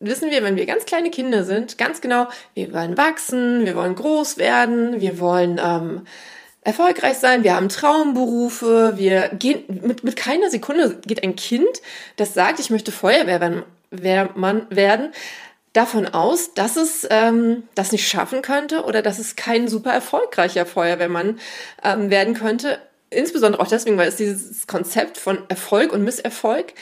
wissen 0.00 0.30
wir, 0.30 0.42
wenn 0.42 0.56
wir 0.56 0.66
ganz 0.66 0.86
kleine 0.86 1.10
Kinder 1.10 1.44
sind, 1.44 1.78
ganz 1.78 2.00
genau, 2.00 2.28
wir 2.54 2.72
wollen 2.72 2.96
wachsen, 2.96 3.64
wir 3.66 3.76
wollen 3.76 3.94
groß 3.94 4.38
werden, 4.38 5.00
wir 5.00 5.20
wollen 5.20 5.60
ähm, 5.62 6.06
erfolgreich 6.62 7.18
sein, 7.18 7.44
wir 7.44 7.54
haben 7.54 7.68
Traumberufe, 7.68 8.94
wir 8.96 9.28
gehen 9.28 9.64
mit, 9.82 10.02
mit 10.02 10.16
keiner 10.16 10.50
Sekunde 10.50 10.98
geht 11.06 11.22
ein 11.22 11.36
Kind, 11.36 11.82
das 12.16 12.34
sagt, 12.34 12.60
ich 12.60 12.70
möchte 12.70 12.92
Feuerwehrmann 12.92 13.64
werden, 14.70 15.12
davon 15.72 16.06
aus, 16.06 16.54
dass 16.54 16.76
es 16.76 17.06
ähm, 17.10 17.64
das 17.74 17.92
nicht 17.92 18.08
schaffen 18.08 18.42
könnte 18.42 18.84
oder 18.84 19.02
dass 19.02 19.18
es 19.18 19.36
kein 19.36 19.68
super 19.68 19.92
erfolgreicher 19.92 20.66
Feuerwehrmann 20.66 21.38
ähm, 21.84 22.10
werden 22.10 22.34
könnte. 22.34 22.78
Insbesondere 23.08 23.62
auch 23.62 23.68
deswegen, 23.68 23.96
weil 23.96 24.08
es 24.08 24.16
dieses 24.16 24.66
Konzept 24.66 25.18
von 25.18 25.38
Erfolg 25.48 25.92
und 25.92 26.02
Misserfolg 26.02 26.74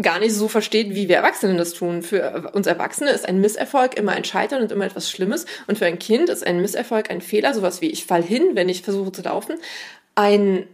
gar 0.00 0.18
nicht 0.18 0.34
so 0.34 0.48
versteht, 0.48 0.94
wie 0.94 1.08
wir 1.08 1.16
Erwachsenen 1.16 1.56
das 1.56 1.72
tun. 1.72 2.02
Für 2.02 2.50
uns 2.52 2.66
Erwachsene 2.66 3.10
ist 3.10 3.28
ein 3.28 3.40
Misserfolg 3.40 3.96
immer 3.96 4.12
ein 4.12 4.24
Scheitern 4.24 4.62
und 4.62 4.72
immer 4.72 4.86
etwas 4.86 5.10
Schlimmes. 5.10 5.46
Und 5.66 5.78
für 5.78 5.86
ein 5.86 5.98
Kind 5.98 6.28
ist 6.28 6.46
ein 6.46 6.60
Misserfolg 6.60 7.10
ein 7.10 7.20
Fehler, 7.20 7.54
sowas 7.54 7.80
wie 7.80 7.90
ich 7.90 8.04
fall 8.04 8.22
hin, 8.22 8.50
wenn 8.54 8.68
ich 8.68 8.82
versuche 8.82 9.12
zu 9.12 9.22
laufen, 9.22 9.56
ein, 10.16 10.66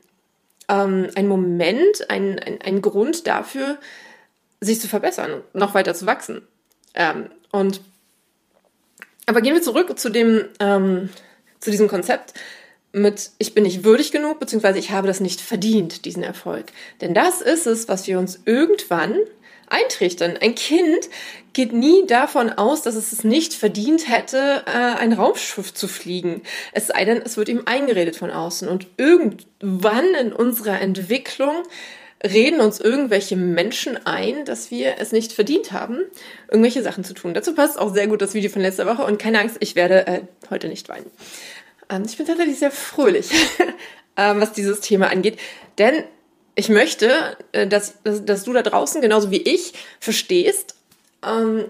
ähm, 0.68 1.08
ein 1.14 1.28
Moment, 1.28 2.10
ein, 2.10 2.38
ein, 2.38 2.60
ein 2.62 2.82
Grund 2.82 3.26
dafür, 3.26 3.78
sich 4.60 4.80
zu 4.80 4.88
verbessern, 4.88 5.42
noch 5.52 5.74
weiter 5.74 5.94
zu 5.94 6.06
wachsen. 6.06 6.42
Ähm, 6.94 7.30
und 7.52 7.80
aber 9.26 9.42
gehen 9.42 9.54
wir 9.54 9.62
zurück 9.62 9.96
zu 9.98 10.10
dem, 10.10 10.48
ähm, 10.58 11.08
zu 11.60 11.70
diesem 11.70 11.88
Konzept 11.88 12.34
mit 12.92 13.30
ich 13.38 13.54
bin 13.54 13.64
nicht 13.64 13.84
würdig 13.84 14.12
genug, 14.12 14.40
beziehungsweise 14.40 14.78
ich 14.78 14.90
habe 14.90 15.06
das 15.06 15.20
nicht 15.20 15.40
verdient, 15.40 16.04
diesen 16.04 16.22
Erfolg. 16.22 16.66
Denn 17.00 17.14
das 17.14 17.40
ist 17.40 17.66
es, 17.66 17.88
was 17.88 18.06
wir 18.06 18.18
uns 18.18 18.40
irgendwann 18.44 19.16
eintrichtern. 19.68 20.36
Ein 20.40 20.54
Kind 20.54 21.08
geht 21.52 21.72
nie 21.72 22.06
davon 22.06 22.50
aus, 22.50 22.82
dass 22.82 22.96
es 22.96 23.12
es 23.12 23.24
nicht 23.24 23.54
verdient 23.54 24.08
hätte, 24.08 24.64
äh, 24.66 24.70
ein 24.70 25.12
Raumschiff 25.12 25.72
zu 25.72 25.88
fliegen. 25.88 26.42
Es 26.72 26.88
sei 26.88 27.04
denn, 27.04 27.22
es 27.24 27.36
wird 27.36 27.48
ihm 27.48 27.62
eingeredet 27.64 28.16
von 28.16 28.30
außen. 28.30 28.68
Und 28.68 28.88
irgendwann 28.96 30.14
in 30.20 30.32
unserer 30.32 30.80
Entwicklung 30.80 31.62
reden 32.22 32.60
uns 32.60 32.80
irgendwelche 32.80 33.36
Menschen 33.36 34.06
ein, 34.06 34.44
dass 34.44 34.70
wir 34.70 34.96
es 34.98 35.12
nicht 35.12 35.32
verdient 35.32 35.72
haben, 35.72 35.98
irgendwelche 36.48 36.82
Sachen 36.82 37.02
zu 37.02 37.14
tun. 37.14 37.32
Dazu 37.32 37.54
passt 37.54 37.78
auch 37.78 37.94
sehr 37.94 38.08
gut 38.08 38.20
das 38.20 38.34
Video 38.34 38.50
von 38.50 38.60
letzter 38.60 38.86
Woche 38.86 39.04
und 39.04 39.18
keine 39.18 39.40
Angst, 39.40 39.56
ich 39.60 39.74
werde 39.74 40.06
äh, 40.06 40.20
heute 40.50 40.68
nicht 40.68 40.88
weinen. 40.88 41.06
Ähm, 41.90 42.04
ich 42.06 42.16
bin 42.16 42.26
tatsächlich 42.26 42.58
sehr 42.58 42.70
fröhlich, 42.70 43.30
ähm, 44.16 44.40
was 44.40 44.52
dieses 44.52 44.80
Thema 44.80 45.10
angeht. 45.10 45.38
Denn 45.78 46.04
ich 46.54 46.68
möchte, 46.68 47.36
äh, 47.52 47.66
dass, 47.66 47.94
dass, 48.04 48.44
du 48.44 48.52
da 48.52 48.62
draußen, 48.62 49.00
genauso 49.00 49.30
wie 49.30 49.42
ich, 49.42 49.74
verstehst, 49.98 50.76
ähm, 51.26 51.66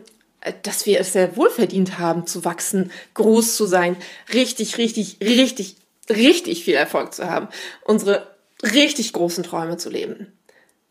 dass 0.62 0.86
wir 0.86 1.00
es 1.00 1.12
sehr 1.12 1.36
wohl 1.36 1.50
verdient 1.50 1.98
haben, 1.98 2.26
zu 2.26 2.44
wachsen, 2.44 2.92
groß 3.14 3.56
zu 3.56 3.66
sein, 3.66 3.96
richtig, 4.32 4.78
richtig, 4.78 5.18
richtig, 5.20 5.76
richtig 6.08 6.64
viel 6.64 6.74
Erfolg 6.74 7.14
zu 7.14 7.28
haben, 7.28 7.48
unsere 7.84 8.26
richtig 8.62 9.12
großen 9.12 9.44
Träume 9.44 9.76
zu 9.76 9.90
leben. 9.90 10.32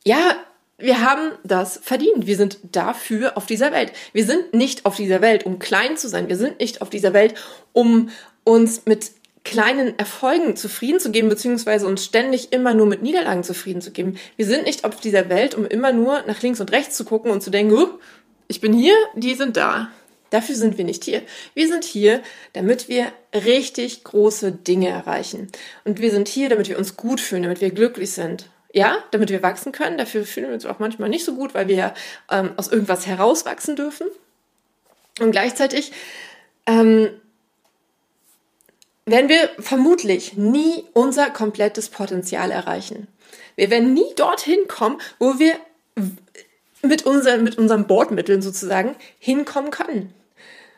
Ja, 0.06 0.38
wir 0.78 1.02
haben 1.02 1.34
das 1.44 1.80
verdient. 1.84 2.26
Wir 2.26 2.38
sind 2.38 2.58
dafür 2.72 3.36
auf 3.38 3.46
dieser 3.46 3.72
Welt. 3.74 3.92
Wir 4.14 4.26
sind 4.26 4.54
nicht 4.54 4.86
auf 4.86 4.96
dieser 4.96 5.22
Welt, 5.22 5.46
um 5.46 5.60
klein 5.60 5.98
zu 5.98 6.08
sein. 6.08 6.30
Wir 6.30 6.38
sind 6.38 6.60
nicht 6.60 6.82
auf 6.82 6.90
dieser 6.90 7.14
Welt, 7.14 7.36
um 7.74 8.10
uns 8.46 8.86
mit 8.86 9.12
kleinen 9.50 9.98
Erfolgen 9.98 10.56
zufrieden 10.56 11.00
zu 11.00 11.10
geben, 11.10 11.28
beziehungsweise 11.28 11.88
uns 11.88 12.06
ständig 12.06 12.54
immer 12.54 12.76
nur 12.76 12.86
mit 12.86 13.02
Niederlagen 13.02 13.44
zufrieden 13.44 13.82
zu 13.82 13.90
geben. 13.90 14.16
Wir 14.38 14.46
sind 14.46 14.66
nicht 14.66 14.86
auf 14.86 15.00
dieser 15.00 15.28
Welt, 15.30 15.56
um 15.56 15.66
immer 15.66 15.92
nur 15.92 16.22
nach 16.28 16.40
links 16.44 16.62
und 16.62 16.72
rechts 16.72 16.96
zu 16.96 17.04
gucken 17.04 17.32
und 17.32 17.42
zu 17.42 17.50
denken, 17.50 17.74
oh, 17.74 18.00
ich 18.48 18.62
bin 18.62 18.74
hier, 18.74 18.94
die 19.16 19.34
sind 19.34 19.58
da. 19.58 19.90
Dafür 20.30 20.54
sind 20.54 20.78
wir 20.78 20.86
nicht 20.86 21.04
hier. 21.04 21.24
Wir 21.56 21.68
sind 21.68 21.84
hier, 21.84 22.22
damit 22.54 22.90
wir 22.90 23.12
richtig 23.34 24.04
große 24.04 24.52
Dinge 24.52 24.90
erreichen. 24.90 25.48
Und 25.84 26.00
wir 26.00 26.12
sind 26.12 26.28
hier, 26.28 26.50
damit 26.50 26.70
wir 26.70 26.78
uns 26.78 26.96
gut 26.96 27.20
fühlen, 27.20 27.42
damit 27.42 27.60
wir 27.60 27.72
glücklich 27.72 28.12
sind. 28.12 28.46
Ja, 28.72 29.00
damit 29.10 29.32
wir 29.32 29.42
wachsen 29.42 29.72
können. 29.72 29.98
Dafür 29.98 30.26
fühlen 30.26 30.50
wir 30.50 30.54
uns 30.54 30.68
auch 30.68 30.78
manchmal 30.78 31.10
nicht 31.10 31.26
so 31.26 31.34
gut, 31.34 31.56
weil 31.56 31.68
wir 31.68 31.96
ähm, 32.30 32.52
aus 32.56 32.68
irgendwas 32.68 33.08
herauswachsen 33.08 33.76
dürfen. 33.76 34.06
Und 35.20 35.32
gleichzeitig 35.32 35.92
ähm, 36.68 37.10
werden 39.12 39.30
wir 39.30 39.50
vermutlich 39.60 40.38
nie 40.38 40.84
unser 40.94 41.30
komplettes 41.30 41.90
Potenzial 41.90 42.52
erreichen. 42.52 43.08
Wir 43.56 43.70
werden 43.70 43.94
nie 43.94 44.14
dorthin 44.16 44.68
kommen, 44.68 45.00
wo 45.20 45.40
wir 45.40 45.56
mit, 46.82 47.06
unseren, 47.06 47.44
mit 47.44 47.58
unseren 47.58 47.88
Bordmitteln 47.88 48.42
sozusagen 48.42 48.96
hinkommen 49.20 49.72
können. 49.72 50.14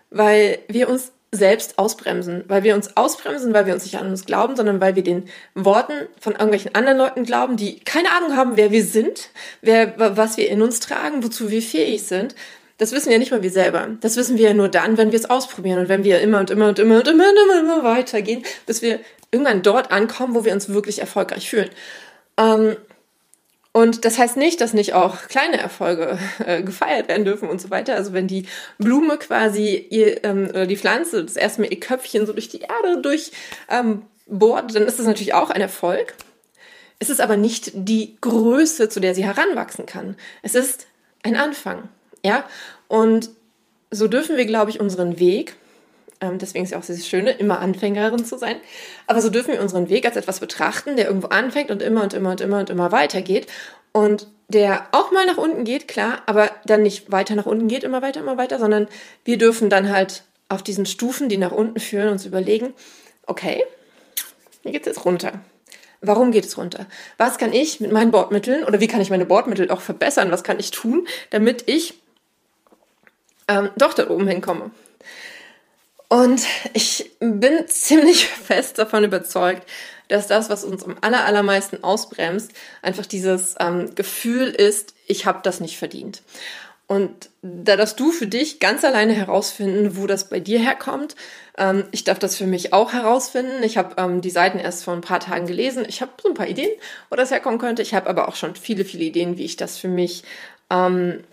Weil 0.10 0.60
wir 0.68 0.90
uns 0.90 1.12
selbst 1.32 1.80
ausbremsen. 1.80 2.44
Weil 2.48 2.64
wir 2.64 2.76
uns 2.76 2.98
ausbremsen, 2.98 3.54
weil 3.54 3.66
wir 3.66 3.74
uns 3.74 3.84
nicht 3.84 3.98
an 3.98 4.10
uns 4.10 4.26
glauben, 4.26 4.56
sondern 4.56 4.82
weil 4.82 4.96
wir 4.96 5.04
den 5.04 5.30
Worten 5.56 5.94
von 6.20 6.34
irgendwelchen 6.34 6.76
anderen 6.76 6.98
Leuten 6.98 7.24
glauben, 7.24 7.56
die 7.56 7.80
keine 7.80 8.12
Ahnung 8.12 8.36
haben, 8.36 8.58
wer 8.58 8.72
wir 8.72 8.84
sind, 8.84 9.30
wer, 9.62 9.94
was 10.18 10.38
wir 10.38 10.50
in 10.50 10.62
uns 10.62 10.80
tragen, 10.80 11.24
wozu 11.24 11.50
wir 11.50 11.62
fähig 11.62 12.04
sind, 12.04 12.36
das 12.82 12.94
wissen 12.94 13.12
ja 13.12 13.20
nicht 13.20 13.30
mal 13.30 13.44
wir 13.44 13.52
selber. 13.52 13.90
Das 14.02 14.18
wissen 14.18 14.40
wir 14.40 14.48
ja 14.48 14.54
nur 14.56 14.68
dann, 14.68 14.98
wenn 14.98 15.12
wir 15.12 15.20
es 15.20 15.30
ausprobieren 15.30 15.78
und 15.78 15.88
wenn 15.88 16.04
wir 16.04 16.20
immer 16.20 16.40
und 16.40 16.50
immer 16.50 16.68
und 16.68 16.80
immer 16.80 16.98
und 16.98 17.08
immer 17.08 17.30
und 17.30 17.38
immer, 17.38 17.60
immer 17.60 17.84
weitergehen, 17.84 18.44
bis 18.66 18.82
wir 18.82 19.00
irgendwann 19.30 19.62
dort 19.62 19.92
ankommen, 19.92 20.34
wo 20.34 20.46
wir 20.46 20.52
uns 20.52 20.68
wirklich 20.68 20.98
erfolgreich 20.98 21.48
fühlen. 21.48 21.70
Ähm, 22.38 22.76
und 23.72 24.04
das 24.04 24.18
heißt 24.18 24.36
nicht, 24.36 24.62
dass 24.62 24.74
nicht 24.74 24.96
auch 24.96 25.28
kleine 25.28 25.60
Erfolge 25.60 26.18
äh, 26.44 26.64
gefeiert 26.64 27.08
werden 27.08 27.24
dürfen 27.24 27.50
und 27.50 27.62
so 27.62 27.70
weiter. 27.70 27.94
Also 27.94 28.14
wenn 28.14 28.26
die 28.26 28.48
Blume 28.80 29.20
quasi 29.20 29.86
ihr, 29.92 30.24
ähm, 30.24 30.48
oder 30.50 30.66
die 30.66 30.76
Pflanze 30.76 31.24
das 31.24 31.36
erste 31.36 31.62
Mal 31.62 31.72
ihr 31.72 31.80
Köpfchen 31.80 32.26
so 32.26 32.34
durch 32.34 32.50
die 32.50 32.62
Erde 32.62 33.00
durchbohrt, 33.00 33.62
ähm, 33.70 34.08
dann 34.74 34.88
ist 34.88 34.98
das 34.98 35.06
natürlich 35.06 35.36
auch 35.36 35.52
ein 35.52 35.62
Erfolg. 35.62 36.16
Es 36.98 37.12
ist 37.12 37.22
aber 37.22 37.38
nicht 37.38 37.74
die 37.76 38.18
Größe, 38.22 38.90
zu 38.90 39.00
der 39.00 39.14
sie 39.14 39.24
heranwachsen 39.24 39.86
kann. 39.86 40.16
Es 40.42 40.56
ist 40.56 40.88
ein 41.22 41.36
Anfang. 41.36 41.88
Ja, 42.24 42.46
und 42.88 43.30
so 43.90 44.08
dürfen 44.08 44.38
wir, 44.38 44.46
glaube 44.46 44.72
ich, 44.72 44.80
unseren 44.80 45.20
Weg, 45.20 45.56
ähm, 46.22 46.38
deswegen 46.38 46.64
ist 46.64 46.72
ja 46.72 46.78
auch 46.78 46.86
dieses 46.86 47.08
Schöne, 47.08 47.32
immer 47.32 47.60
Anfängerin 47.60 48.24
zu 48.24 48.38
sein, 48.38 48.58
aber 49.08 49.22
so 49.22 49.30
dürfen 49.30 49.54
wir 49.54 49.62
unseren 49.62 49.90
Weg 49.90 50.06
als 50.06 50.16
etwas 50.16 50.40
betrachten, 50.40 50.96
der 50.96 51.08
irgendwo 51.08 51.28
anfängt 51.28 51.72
und 51.72 51.82
immer 51.82 52.04
und 52.04 52.14
immer 52.14 52.32
und 52.32 52.42
immer 52.42 52.60
und 52.60 52.70
immer 52.70 52.92
weitergeht 52.92 53.48
und 53.92 54.28
der 54.48 54.88
auch 54.92 55.12
mal 55.12 55.26
nach 55.26 55.38
unten 55.38 55.64
geht, 55.64 55.88
klar, 55.88 56.22
aber 56.26 56.52
dann 56.66 56.84
nicht 56.84 57.12
weiter 57.12 57.36
nach 57.36 57.46
unten 57.46 57.68
geht, 57.68 57.84
immer 57.84 58.02
weiter, 58.02 58.20
immer 58.20 58.38
weiter, 58.38 58.60
sondern 58.60 58.88
wir 59.24 59.38
dürfen 59.38 59.70
dann 59.70 59.92
halt 59.92 60.24
auf 60.50 60.62
diesen 60.62 60.86
Stufen, 60.86 61.30
die 61.30 61.38
nach 61.38 61.52
unten 61.52 61.80
führen, 61.80 62.10
uns 62.10 62.26
überlegen, 62.26 62.74
okay, 63.26 63.64
wie 64.64 64.72
geht's 64.72 64.88
jetzt 64.88 65.06
runter? 65.06 65.34
Warum 66.02 66.32
geht 66.32 66.46
es 66.46 66.58
runter? 66.58 66.88
Was 67.18 67.38
kann 67.38 67.54
ich 67.54 67.80
mit 67.80 67.92
meinen 67.92 68.12
Bordmitteln 68.12 68.64
oder 68.64 68.80
wie 68.80 68.88
kann 68.88 69.02
ich 69.02 69.12
meine 69.12 69.26
Bordmittel 69.26 69.70
auch 69.72 69.82
verbessern? 69.82 70.32
Was 70.32 70.44
kann 70.44 70.60
ich 70.60 70.72
tun, 70.72 71.08
damit 71.30 71.64
ich 71.68 72.01
ähm, 73.48 73.70
doch 73.78 73.94
da 73.94 74.10
oben 74.10 74.28
hinkomme. 74.28 74.72
Und 76.10 76.46
ich 76.74 77.12
bin 77.20 77.64
ziemlich 77.68 78.28
fest 78.28 78.78
davon 78.78 79.04
überzeugt, 79.04 79.68
dass 80.10 80.28
das, 80.28 80.50
was 80.50 80.66
uns 80.66 80.84
am 80.84 80.98
aller, 81.00 81.24
allermeisten 81.24 81.84
ausbremst, 81.84 82.52
einfach 82.82 83.06
dieses 83.06 83.56
ähm, 83.60 83.96
Gefühl 83.96 84.50
ist, 84.50 84.94
ich 85.08 85.26
habe 85.26 85.40
das 85.42 85.62
nicht 85.62 85.78
verdient. 85.78 86.22
Und 86.92 87.30
da 87.42 87.78
darfst 87.78 87.98
du 88.02 88.12
für 88.12 88.28
dich 88.28 88.60
ganz 88.60 88.84
alleine 88.84 89.14
herausfinden, 89.14 89.96
wo 89.96 90.08
das 90.08 90.28
bei 90.28 90.42
dir 90.42 90.60
herkommt. 90.60 91.16
Ähm, 91.58 91.86
ich 91.92 92.04
darf 92.04 92.20
das 92.20 92.36
für 92.36 92.46
mich 92.46 92.74
auch 92.74 92.92
herausfinden. 92.92 93.64
Ich 93.64 93.78
habe 93.78 93.96
ähm, 93.98 94.20
die 94.20 94.30
Seiten 94.30 94.60
erst 94.60 94.84
vor 94.84 94.94
ein 94.94 95.00
paar 95.00 95.22
Tagen 95.22 95.48
gelesen. 95.48 95.86
Ich 95.88 96.02
habe 96.02 96.12
so 96.22 96.28
ein 96.28 96.36
paar 96.36 96.50
Ideen, 96.50 96.72
wo 97.10 97.16
das 97.16 97.32
herkommen 97.32 97.60
könnte. 97.60 97.82
Ich 97.82 97.94
habe 97.94 98.10
aber 98.10 98.28
auch 98.28 98.36
schon 98.36 98.56
viele, 98.56 98.84
viele 98.84 99.06
Ideen, 99.06 99.38
wie 99.38 99.46
ich 99.46 99.56
das 99.56 99.78
für 99.78 99.88
mich 99.88 100.26
ähm, 100.70 101.24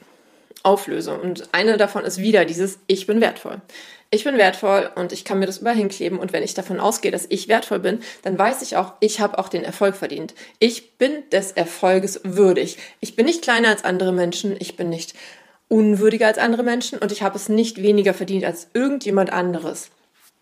auflöse. 0.62 1.18
Und 1.18 1.48
eine 1.52 1.76
davon 1.76 2.04
ist 2.04 2.18
wieder 2.18 2.44
dieses 2.44 2.78
Ich 2.86 3.06
bin 3.06 3.20
wertvoll. 3.20 3.60
Ich 4.10 4.24
bin 4.24 4.38
wertvoll 4.38 4.90
und 4.94 5.12
ich 5.12 5.24
kann 5.24 5.38
mir 5.38 5.46
das 5.46 5.58
überall 5.58 5.76
hinkleben. 5.76 6.18
Und 6.18 6.32
wenn 6.32 6.42
ich 6.42 6.54
davon 6.54 6.80
ausgehe, 6.80 7.10
dass 7.10 7.26
ich 7.28 7.48
wertvoll 7.48 7.78
bin, 7.78 8.00
dann 8.22 8.38
weiß 8.38 8.62
ich 8.62 8.76
auch, 8.76 8.94
ich 9.00 9.20
habe 9.20 9.38
auch 9.38 9.48
den 9.48 9.64
Erfolg 9.64 9.96
verdient. 9.96 10.34
Ich 10.58 10.96
bin 10.96 11.28
des 11.30 11.52
Erfolges 11.52 12.20
würdig. 12.24 12.78
Ich 13.00 13.16
bin 13.16 13.26
nicht 13.26 13.42
kleiner 13.42 13.68
als 13.68 13.84
andere 13.84 14.12
Menschen. 14.12 14.56
Ich 14.58 14.76
bin 14.76 14.88
nicht 14.88 15.14
unwürdiger 15.68 16.26
als 16.26 16.38
andere 16.38 16.62
Menschen 16.62 16.98
und 16.98 17.12
ich 17.12 17.22
habe 17.22 17.36
es 17.36 17.50
nicht 17.50 17.82
weniger 17.82 18.14
verdient 18.14 18.44
als 18.46 18.68
irgendjemand 18.72 19.30
anderes. 19.30 19.90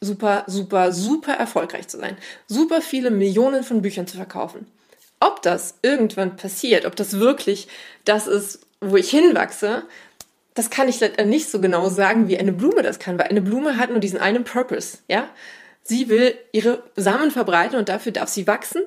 Super, 0.00 0.44
super, 0.46 0.92
super 0.92 1.32
erfolgreich 1.32 1.88
zu 1.88 1.98
sein. 1.98 2.16
Super 2.46 2.80
viele 2.80 3.10
Millionen 3.10 3.64
von 3.64 3.82
Büchern 3.82 4.06
zu 4.06 4.16
verkaufen. 4.16 4.66
ob 5.20 5.42
das 5.42 5.78
irgendwann 5.82 6.36
passiert, 6.36 6.84
ob 6.84 6.96
das 6.96 7.18
wirklich 7.18 7.68
das 8.04 8.26
ist, 8.26 8.60
wo 8.80 8.96
ich 8.96 9.10
hinwachse, 9.10 9.84
das 10.56 10.70
kann 10.70 10.88
ich 10.88 11.00
nicht 11.24 11.48
so 11.48 11.60
genau 11.60 11.88
sagen, 11.88 12.28
wie 12.28 12.38
eine 12.38 12.52
Blume 12.52 12.82
das 12.82 12.98
kann, 12.98 13.18
weil 13.18 13.28
eine 13.28 13.42
Blume 13.42 13.76
hat 13.76 13.90
nur 13.90 14.00
diesen 14.00 14.18
einen 14.18 14.44
Purpose, 14.44 14.98
ja? 15.06 15.28
Sie 15.82 16.08
will 16.08 16.36
ihre 16.50 16.82
Samen 16.96 17.30
verbreiten 17.30 17.78
und 17.78 17.88
dafür 17.88 18.10
darf 18.10 18.28
sie 18.28 18.48
wachsen. 18.48 18.82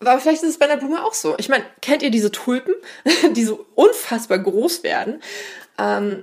Aber 0.00 0.18
vielleicht 0.18 0.42
ist 0.42 0.50
es 0.50 0.58
bei 0.58 0.64
einer 0.64 0.78
Blume 0.78 1.04
auch 1.04 1.12
so. 1.12 1.36
Ich 1.38 1.48
meine, 1.48 1.64
kennt 1.82 2.02
ihr 2.02 2.10
diese 2.10 2.32
Tulpen, 2.32 2.74
die 3.32 3.44
so 3.44 3.66
unfassbar 3.74 4.38
groß 4.38 4.82
werden? 4.82 5.20
Ähm 5.76 6.22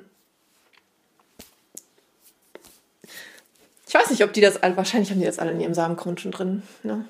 ich 3.88 3.94
weiß 3.94 4.10
nicht, 4.10 4.24
ob 4.24 4.34
die 4.34 4.42
das 4.42 4.64
alle, 4.64 4.76
wahrscheinlich 4.78 5.12
haben 5.12 5.20
die 5.20 5.26
das 5.26 5.40
alle 5.40 5.52
in 5.52 5.60
ihrem 5.60 5.74
Samengrund 5.74 6.22
schon 6.22 6.32
drin. 6.32 6.64
Ne? 6.84 7.06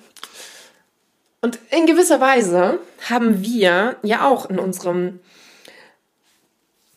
Und 1.42 1.60
in 1.70 1.86
gewisser 1.86 2.20
Weise 2.20 2.80
haben 3.08 3.42
wir 3.42 3.98
ja 4.02 4.28
auch 4.28 4.50
in 4.50 4.60
unserem, 4.60 5.20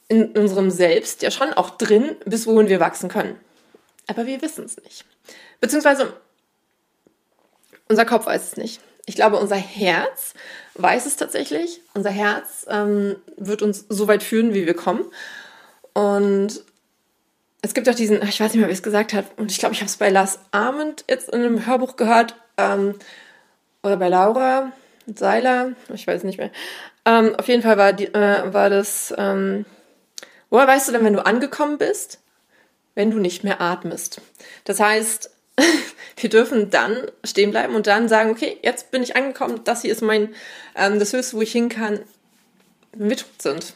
in 0.09 0.33
unserem 0.37 0.71
Selbst 0.71 1.23
ja 1.23 1.31
schon 1.31 1.53
auch 1.53 1.71
drin, 1.71 2.17
bis 2.25 2.47
wohin 2.47 2.69
wir 2.69 2.81
wachsen 2.81 3.09
können. 3.09 3.39
Aber 4.07 4.27
wir 4.27 4.41
wissen 4.41 4.65
es 4.65 4.77
nicht. 4.83 5.05
Beziehungsweise 5.61 6.15
unser 7.89 8.05
Kopf 8.05 8.27
weiß 8.27 8.53
es 8.53 8.57
nicht. 8.57 8.81
Ich 9.07 9.15
glaube, 9.15 9.37
unser 9.37 9.57
Herz 9.57 10.35
weiß 10.75 11.07
es 11.07 11.17
tatsächlich. 11.17 11.81
Unser 11.95 12.11
Herz 12.11 12.67
ähm, 12.69 13.17
wird 13.37 13.63
uns 13.63 13.87
so 13.89 14.07
weit 14.09 14.23
führen, 14.23 14.55
wie 14.55 14.67
wir 14.67 14.75
kommen. 14.75 15.05
Und 15.95 16.63
es 17.63 17.75
gibt 17.75 17.89
auch 17.89 17.95
diesen, 17.95 18.23
ich 18.23 18.41
weiß 18.41 18.53
nicht 18.53 18.61
mehr, 18.61 18.69
wie 18.69 18.73
es 18.73 18.83
gesagt 18.83 19.13
hat, 19.13 19.25
und 19.37 19.51
ich 19.51 19.59
glaube, 19.59 19.75
ich 19.75 19.81
habe 19.81 19.89
es 19.89 19.97
bei 19.97 20.11
Lars 20.11 20.39
Arment 20.53 21.05
jetzt 21.09 21.31
in 21.31 21.41
einem 21.41 21.67
Hörbuch 21.67 21.97
gehört, 21.97 22.35
ähm, 22.57 22.95
oder 23.83 23.97
bei 23.97 24.09
Laura 24.09 24.73
Seiler, 25.07 25.73
ich 25.93 26.07
weiß 26.07 26.25
nicht 26.25 26.39
mehr. 26.39 26.51
Ähm, 27.05 27.35
auf 27.37 27.49
jeden 27.49 27.63
Fall 27.63 27.79
war, 27.79 27.93
die, 27.93 28.07
äh, 28.07 28.53
war 28.53 28.69
das, 28.69 29.15
ähm, 29.17 29.65
woher 30.51 30.67
weißt 30.67 30.89
du 30.89 30.93
denn, 30.93 31.05
wenn 31.05 31.13
du 31.13 31.25
angekommen 31.25 31.79
bist? 31.79 32.21
Wenn 32.95 33.11
du 33.11 33.19
nicht 33.19 33.45
mehr 33.45 33.61
atmest. 33.61 34.21
Das 34.65 34.81
heißt, 34.81 35.31
wir 36.17 36.31
dürfen 36.31 36.71
dann 36.71 36.97
stehen 37.25 37.51
bleiben 37.51 37.75
und 37.75 37.87
dann 37.87 38.09
sagen, 38.09 38.31
okay, 38.31 38.59
jetzt 38.63 38.91
bin 38.91 39.03
ich 39.03 39.17
angekommen, 39.17 39.61
das 39.65 39.83
hier 39.83 39.93
ist 39.93 40.03
mein, 40.03 40.35
ähm, 40.75 40.99
das 40.99 41.13
Höchste, 41.13 41.37
wo 41.37 41.43
ich 41.43 41.53
hin 41.53 41.69
kann, 41.69 42.01
wenn 42.93 43.11
wir 43.11 43.17
tot 43.17 43.43
sind. 43.43 43.75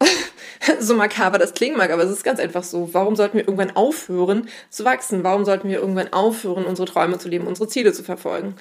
so 0.80 0.94
makaber 0.94 1.38
das 1.38 1.54
klingen 1.54 1.76
mag, 1.76 1.90
aber 1.90 2.02
es 2.02 2.10
ist 2.10 2.24
ganz 2.24 2.40
einfach 2.40 2.62
so. 2.62 2.92
Warum 2.92 3.16
sollten 3.16 3.38
wir 3.38 3.44
irgendwann 3.44 3.76
aufhören 3.76 4.48
zu 4.70 4.84
wachsen? 4.84 5.24
Warum 5.24 5.44
sollten 5.44 5.68
wir 5.68 5.78
irgendwann 5.78 6.12
aufhören, 6.12 6.64
unsere 6.64 6.86
Träume 6.86 7.18
zu 7.18 7.28
leben, 7.28 7.46
unsere 7.46 7.68
Ziele 7.68 7.92
zu 7.92 8.02
verfolgen? 8.02 8.56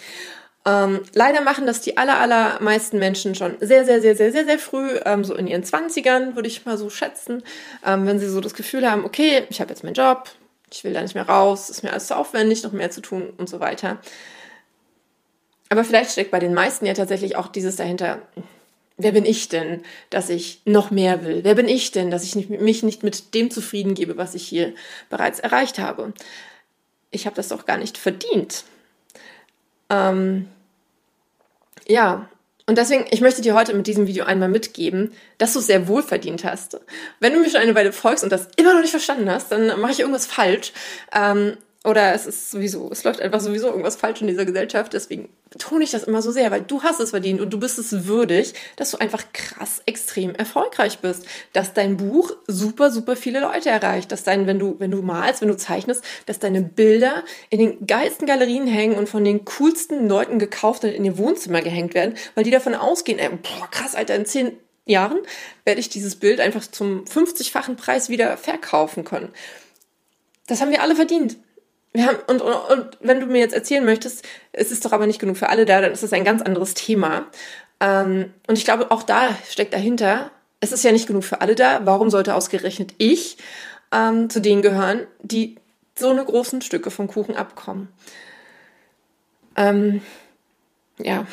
Ähm, 0.68 1.00
leider 1.14 1.40
machen 1.40 1.66
das 1.66 1.80
die 1.80 1.96
aller, 1.96 2.20
allermeisten 2.20 3.00
Menschen 3.00 3.36
schon 3.36 3.56
sehr, 3.62 3.86
sehr, 3.86 4.02
sehr, 4.02 4.18
sehr, 4.18 4.34
sehr, 4.34 4.44
sehr 4.44 4.60
früh, 4.60 5.00
ähm, 5.06 5.24
so 5.24 5.34
in 5.34 5.48
ihren 5.48 5.64
Zwanzigern, 5.64 6.36
würde 6.36 6.50
ich 6.50 6.66
mal 6.66 6.78
so 6.78 6.90
schätzen, 6.90 7.42
ähm, 7.86 8.06
wenn 8.06 8.20
sie 8.20 8.28
so 8.28 8.42
das 8.42 8.54
Gefühl 8.54 8.90
haben, 8.90 9.06
okay, 9.06 9.46
ich 9.50 9.62
habe 9.62 9.70
jetzt 9.70 9.86
meinen 9.86 9.94
Job, 9.94 10.30
ich 10.70 10.84
will 10.84 10.92
da 10.92 11.02
nicht 11.02 11.16
mehr 11.16 11.30
raus, 11.30 11.70
ist 11.70 11.84
mir 11.84 11.92
alles 11.92 12.08
zu 12.08 12.18
aufwendig, 12.18 12.64
noch 12.64 12.74
mehr 12.74 12.92
zu 12.92 13.00
tun 13.00 13.32
und 13.38 13.48
so 13.48 13.62
weiter. 13.62 14.00
Aber 15.70 15.86
vielleicht 15.86 16.12
steckt 16.12 16.32
bei 16.32 16.40
den 16.40 16.54
meisten 16.54 16.86
ja 16.86 16.94
tatsächlich 16.94 17.38
auch 17.38 17.48
dieses 17.48 17.78
dahinter, 17.78 18.22
wer 18.98 19.14
bin 19.14 19.24
ich 19.24 19.48
denn, 19.48 19.84
dass 20.10 20.28
ich 20.28 20.62
noch 20.66 20.92
mehr 20.92 21.24
will? 21.24 21.46
Wer 21.46 21.56
bin 21.56 21.70
ich 21.70 21.92
denn, 21.92 22.12
dass 22.12 22.24
ich 22.24 22.36
nicht, 22.36 22.50
mich 22.50 22.84
nicht 22.84 23.04
mit 23.04 23.34
dem 23.34 23.52
zufrieden 23.52 23.94
gebe, 23.94 24.18
was 24.18 24.36
ich 24.36 24.46
hier 24.46 24.74
bereits 25.10 25.40
erreicht 25.40 25.80
habe? 25.80 26.12
Ich 27.10 27.26
habe 27.26 27.38
das 27.38 27.48
doch 27.48 27.66
gar 27.66 27.78
nicht 27.78 27.98
verdient. 27.98 28.66
Ähm, 29.90 30.50
ja, 31.88 32.30
und 32.70 32.78
deswegen, 32.78 33.06
ich 33.12 33.22
möchte 33.22 33.42
dir 33.42 33.56
heute 33.56 33.74
mit 33.74 33.88
diesem 33.88 34.08
Video 34.08 34.26
einmal 34.26 34.50
mitgeben, 34.50 35.14
dass 35.38 35.54
du 35.54 35.60
es 35.60 35.68
sehr 35.68 35.88
wohl 35.88 36.04
verdient 36.04 36.44
hast. 36.44 36.78
Wenn 37.22 37.32
du 37.34 37.40
mir 37.40 37.50
schon 37.50 37.62
eine 37.62 37.76
Weile 37.76 37.94
folgst 37.94 38.26
und 38.26 38.32
das 38.32 38.50
immer 38.58 38.74
noch 38.74 38.82
nicht 38.82 38.92
verstanden 38.92 39.32
hast, 39.32 39.54
dann 39.54 39.80
mache 39.80 39.94
ich 39.94 40.02
irgendwas 40.02 40.26
falsch. 40.26 40.74
Ähm, 41.16 41.56
oder 41.84 42.14
es 42.14 42.26
ist 42.26 42.52
sowieso, 42.52 42.90
es 42.92 43.04
läuft 43.04 43.22
einfach 43.22 43.40
sowieso 43.40 43.68
irgendwas 43.68 43.96
falsch 43.96 44.22
in 44.22 44.28
dieser 44.28 44.46
Gesellschaft. 44.46 44.94
Deswegen 44.94 45.30
betone 45.50 45.84
ich 45.84 45.92
das 45.92 46.04
immer 46.04 46.22
so 46.22 46.32
sehr, 46.32 46.52
weil 46.52 46.62
du 46.62 46.84
hast 46.84 47.00
es 47.00 47.12
verdient 47.12 47.40
und 47.40 47.52
du 47.52 47.60
bist 47.60 47.78
es 47.78 48.08
würdig, 48.08 48.54
dass 48.76 48.92
du 48.92 48.98
einfach 48.98 49.24
krass 49.32 49.82
extrem 49.86 50.36
erfolgreich 50.36 51.00
bist. 51.00 51.26
Dass 51.54 51.74
dein 51.74 51.98
Buch 51.98 52.32
super, 52.48 52.92
super 52.92 53.16
viele 53.16 53.40
Leute 53.40 53.70
erreicht. 53.70 54.12
Dass 54.12 54.24
dein, 54.24 54.48
wenn 54.48 54.60
du, 54.60 54.76
wenn 54.80 54.92
du 54.92 55.02
malst, 55.02 55.42
wenn 55.42 55.48
du 55.48 55.56
zeichnest, 55.56 56.04
dass 56.26 56.40
deine 56.40 56.62
Bilder 56.62 57.24
in 57.50 57.60
den 57.60 57.88
geilsten 57.88 58.28
Galerien 58.28 58.68
hängen 58.68 58.98
und 58.98 59.08
von 59.08 59.24
den 59.24 59.46
coolsten 59.46 60.10
Leuten 60.10 60.40
gekauft 60.40 60.84
und 60.84 60.90
in 60.90 61.06
ihr 61.06 61.18
Wohnzimmer 61.18 61.62
gehängt 61.62 61.94
werden, 61.94 62.16
weil 62.36 62.44
die 62.44 62.52
davon 62.52 62.76
ausgehen, 62.76 63.20
ey, 63.20 63.30
boah, 63.30 63.70
krass, 63.72 63.96
Alter, 63.96 64.16
in 64.16 64.26
zehn 64.26 64.58
Jahren 64.86 65.20
werde 65.64 65.80
ich 65.80 65.90
dieses 65.90 66.16
Bild 66.16 66.40
einfach 66.40 66.66
zum 66.68 67.06
50-fachen 67.06 67.76
Preis 67.76 68.10
wieder 68.10 68.36
verkaufen 68.36 69.04
können. 69.04 69.30
Das 70.48 70.62
haben 70.62 70.72
wir 70.72 70.82
alle 70.82 70.96
verdient. 70.96 71.38
Wir 71.98 72.06
haben, 72.06 72.20
und, 72.28 72.44
und, 72.44 72.54
und 72.54 72.98
wenn 73.00 73.20
du 73.20 73.26
mir 73.26 73.40
jetzt 73.40 73.56
erzählen 73.56 73.84
möchtest, 73.84 74.24
es 74.52 74.70
ist 74.70 74.86
doch 74.86 74.92
aber 74.92 75.08
nicht 75.08 75.18
genug 75.18 75.36
für 75.36 75.50
alle 75.50 75.66
da, 75.66 75.82
dann 75.82 75.92
ist 75.92 76.04
das 76.04 76.14
ein 76.14 76.24
ganz 76.24 76.44
anderes 76.44 76.76
Thema. 76.76 77.26
Ähm, 77.80 78.32
und 78.46 78.56
ich 78.56 78.66
glaube, 78.66 78.92
auch 78.92 79.02
da 79.02 79.36
steckt 79.50 79.74
dahinter, 79.74 80.30
es 80.60 80.72
ist 80.72 80.84
ja 80.84 80.92
nicht 80.92 81.08
genug 81.08 81.24
für 81.24 81.42
alle 81.42 81.56
da. 81.56 81.88
Warum 81.88 82.12
sollte 82.12 82.36
ausgerechnet 82.36 82.94
ich 83.00 83.38
ähm, 83.92 84.30
zu 84.30 84.42
denen 84.42 84.62
gehören, 84.62 85.08
die 85.24 85.56
so 85.98 86.12
eine 86.12 86.24
großen 86.24 86.62
Stücke 86.62 86.92
vom 86.92 87.08
Kuchen 87.08 87.36
abkommen? 87.36 87.88
Ähm, 89.56 90.04
ja. 91.00 91.26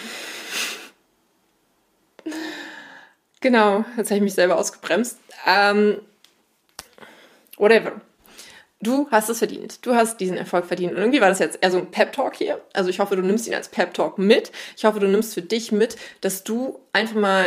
Genau, 3.43 3.85
jetzt 3.99 4.09
habe 4.09 4.17
ich 4.17 4.23
mich 4.23 4.35
selber 4.35 4.57
ausgebremst. 4.57 5.19
Ähm, 5.47 6.01
whatever 7.59 8.01
du 8.87 9.09
hast 9.11 9.29
es 9.29 9.39
verdient. 9.39 9.85
Du 9.85 9.95
hast 9.95 10.19
diesen 10.21 10.37
Erfolg 10.37 10.67
verdient. 10.67 10.93
Und 10.93 10.99
irgendwie 10.99 11.21
war 11.21 11.29
das 11.29 11.39
jetzt 11.39 11.59
eher 11.61 11.71
so 11.71 11.79
ein 11.79 11.91
Pep-Talk 11.91 12.37
hier. 12.37 12.61
Also 12.73 12.91
ich 12.91 13.01
hoffe, 13.01 13.17
du 13.17 13.23
nimmst 13.23 13.47
ihn 13.47 13.55
als 13.55 13.69
Pep-Talk 13.69 14.19
mit. 14.19 14.53
Ich 14.77 14.85
hoffe, 14.85 15.01
du 15.01 15.09
nimmst 15.09 15.35
für 15.35 15.43
dich 15.43 15.73
mit, 15.73 15.97
dass 16.21 16.45
du 16.45 16.79
einfach 16.93 17.17
mal 17.17 17.47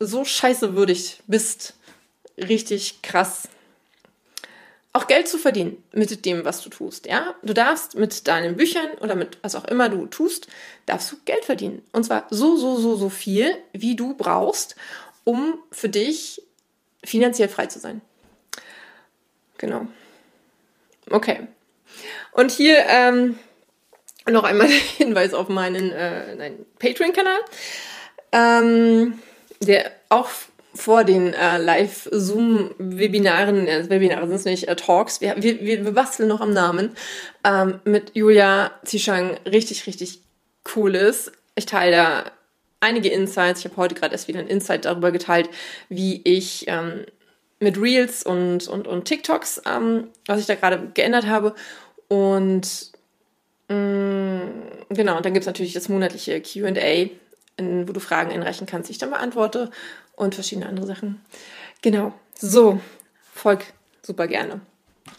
so 0.00 0.24
scheiße 0.24 0.74
würdig 0.74 1.22
bist. 1.26 1.74
Richtig 2.36 3.02
krass. 3.02 3.48
Auch 4.94 5.06
Geld 5.06 5.26
zu 5.26 5.38
verdienen 5.38 5.82
mit 5.92 6.26
dem, 6.26 6.44
was 6.44 6.60
du 6.60 6.68
tust, 6.68 7.06
ja? 7.06 7.34
Du 7.42 7.54
darfst 7.54 7.94
mit 7.94 8.28
deinen 8.28 8.56
Büchern 8.56 8.88
oder 9.00 9.14
mit 9.14 9.38
was 9.40 9.54
auch 9.54 9.64
immer 9.64 9.88
du 9.88 10.06
tust, 10.06 10.48
darfst 10.84 11.10
du 11.10 11.16
Geld 11.24 11.46
verdienen. 11.46 11.82
Und 11.92 12.04
zwar 12.04 12.26
so, 12.28 12.56
so, 12.56 12.76
so, 12.76 12.96
so 12.96 13.08
viel, 13.08 13.56
wie 13.72 13.96
du 13.96 14.14
brauchst, 14.14 14.76
um 15.24 15.54
für 15.70 15.88
dich 15.88 16.42
finanziell 17.02 17.48
frei 17.48 17.66
zu 17.66 17.78
sein. 17.78 18.02
Genau. 19.56 19.86
Okay. 21.10 21.40
Und 22.32 22.50
hier 22.50 22.84
ähm, 22.88 23.38
noch 24.30 24.44
einmal 24.44 24.68
der 24.68 24.76
Hinweis 24.76 25.34
auf 25.34 25.48
meinen 25.48 25.90
äh, 25.92 26.52
Patreon-Kanal, 26.78 27.40
ähm, 28.32 29.18
der 29.60 29.90
auch 30.08 30.30
vor 30.74 31.04
den 31.04 31.34
äh, 31.34 31.58
Live-Zoom-Webinaren, 31.58 33.68
äh, 33.68 33.90
Webinare 33.90 34.26
sind 34.26 34.36
es 34.36 34.46
nicht, 34.46 34.68
äh, 34.68 34.76
Talks, 34.76 35.20
wir, 35.20 35.34
wir, 35.42 35.60
wir 35.60 35.92
basteln 35.92 36.30
noch 36.30 36.40
am 36.40 36.54
Namen, 36.54 36.96
ähm, 37.44 37.80
mit 37.84 38.12
Julia 38.14 38.70
Zishang 38.84 39.36
richtig, 39.44 39.86
richtig 39.86 40.22
cool 40.74 40.94
ist. 40.94 41.32
Ich 41.56 41.66
teile 41.66 41.96
da 41.96 42.24
einige 42.80 43.10
Insights. 43.10 43.60
Ich 43.60 43.66
habe 43.66 43.76
heute 43.76 43.94
gerade 43.94 44.12
erst 44.12 44.28
wieder 44.28 44.40
ein 44.40 44.48
Insight 44.48 44.86
darüber 44.86 45.12
geteilt, 45.12 45.50
wie 45.90 46.22
ich 46.24 46.64
ähm, 46.68 47.04
mit 47.62 47.80
Reels 47.80 48.24
und, 48.24 48.66
und, 48.66 48.86
und 48.86 49.04
TikToks, 49.04 49.62
ähm, 49.66 50.08
was 50.26 50.40
ich 50.40 50.46
da 50.46 50.56
gerade 50.56 50.90
geändert 50.94 51.26
habe. 51.26 51.54
Und 52.08 52.92
mh, 53.68 53.76
mm, 53.76 54.52
genau, 54.90 55.16
und 55.16 55.24
dann 55.24 55.32
gibt 55.32 55.44
es 55.44 55.46
natürlich 55.46 55.72
das 55.72 55.88
monatliche 55.88 56.40
QA, 56.40 57.10
wo 57.58 57.92
du 57.92 58.00
Fragen 58.00 58.32
einreichen 58.32 58.66
kannst, 58.66 58.88
die 58.88 58.92
ich 58.92 58.98
dann 58.98 59.10
beantworte 59.10 59.70
und 60.16 60.34
verschiedene 60.34 60.68
andere 60.68 60.86
Sachen. 60.86 61.20
Genau, 61.82 62.12
so, 62.34 62.80
folg 63.32 63.64
super 64.02 64.26
gerne. 64.26 64.60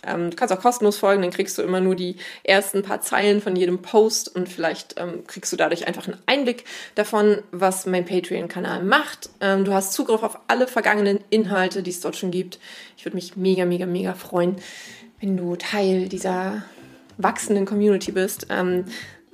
Ähm, 0.05 0.29
du 0.29 0.35
kannst 0.35 0.53
auch 0.53 0.61
kostenlos 0.61 0.97
folgen, 0.97 1.21
dann 1.21 1.31
kriegst 1.31 1.57
du 1.57 1.61
immer 1.61 1.79
nur 1.79 1.95
die 1.95 2.15
ersten 2.43 2.83
paar 2.83 3.01
Zeilen 3.01 3.41
von 3.41 3.55
jedem 3.55 3.81
Post 3.81 4.33
und 4.33 4.49
vielleicht 4.49 4.95
ähm, 4.97 5.25
kriegst 5.27 5.51
du 5.51 5.57
dadurch 5.57 5.87
einfach 5.87 6.07
einen 6.07 6.17
Einblick 6.25 6.65
davon, 6.95 7.39
was 7.51 7.85
mein 7.85 8.05
Patreon-Kanal 8.05 8.83
macht. 8.83 9.29
Ähm, 9.41 9.65
du 9.65 9.73
hast 9.73 9.93
Zugriff 9.93 10.23
auf 10.23 10.39
alle 10.47 10.67
vergangenen 10.67 11.19
Inhalte, 11.29 11.83
die 11.83 11.91
es 11.91 12.01
dort 12.01 12.15
schon 12.15 12.31
gibt. 12.31 12.59
Ich 12.97 13.05
würde 13.05 13.15
mich 13.15 13.35
mega, 13.35 13.65
mega, 13.65 13.85
mega 13.85 14.13
freuen, 14.13 14.55
wenn 15.19 15.37
du 15.37 15.55
Teil 15.55 16.07
dieser 16.07 16.63
wachsenden 17.17 17.65
Community 17.65 18.11
bist. 18.11 18.47
Ähm, 18.49 18.85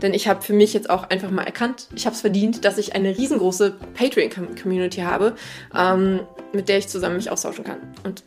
denn 0.01 0.13
ich 0.13 0.27
habe 0.27 0.41
für 0.41 0.53
mich 0.53 0.73
jetzt 0.73 0.89
auch 0.89 1.09
einfach 1.09 1.29
mal 1.29 1.43
erkannt, 1.43 1.87
ich 1.93 2.05
habe 2.05 2.15
es 2.15 2.21
verdient, 2.21 2.63
dass 2.63 2.77
ich 2.77 2.95
eine 2.95 3.17
riesengroße 3.17 3.75
Patreon-Community 3.95 5.01
habe, 5.01 5.35
ähm, 5.77 6.21
mit 6.53 6.69
der 6.69 6.77
ich 6.77 6.87
zusammen 6.87 7.17
mich 7.17 7.29
austauschen 7.29 7.65
kann. 7.65 7.79
Und 8.03 8.23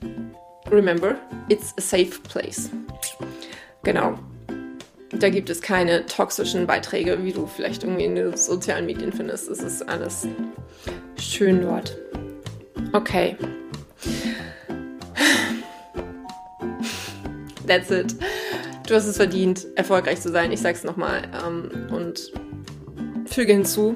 remember, 0.71 1.17
it's 1.49 1.75
a 1.77 1.81
safe 1.81 2.23
place. 2.23 2.71
Genau. 3.83 4.19
Da 5.11 5.29
gibt 5.29 5.51
es 5.51 5.61
keine 5.61 6.07
toxischen 6.07 6.67
Beiträge, 6.67 7.23
wie 7.23 7.33
du 7.33 7.47
vielleicht 7.47 7.85
irgendwie 7.85 8.07
in 8.07 8.15
den 8.15 8.35
sozialen 8.37 8.87
Medien 8.87 9.13
findest. 9.13 9.51
Es 9.51 9.61
ist 9.61 9.87
alles 9.89 10.27
schön 11.19 11.61
dort. 11.63 11.99
Okay. 12.93 13.37
That's 17.67 17.91
it. 17.91 18.15
Du 18.87 18.95
hast 18.95 19.07
es 19.07 19.17
verdient, 19.17 19.67
erfolgreich 19.77 20.21
zu 20.21 20.31
sein. 20.31 20.53
Ich 20.53 20.61
sag's 20.61 20.85
nochmal. 20.85 21.23
Ähm, 21.47 21.89
und 21.93 22.33
füge 23.27 23.53
hinzu, 23.53 23.95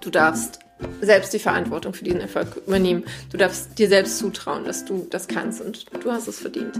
du 0.00 0.10
darfst 0.10 0.60
selbst 1.00 1.32
die 1.32 1.38
Verantwortung 1.38 1.94
für 1.94 2.04
diesen 2.04 2.20
Erfolg 2.20 2.56
übernehmen. 2.66 3.04
Du 3.30 3.38
darfst 3.38 3.78
dir 3.78 3.88
selbst 3.88 4.18
zutrauen, 4.18 4.64
dass 4.64 4.84
du 4.84 5.06
das 5.10 5.28
kannst 5.28 5.60
und 5.60 5.86
du 6.02 6.12
hast 6.12 6.28
es 6.28 6.40
verdient. 6.40 6.76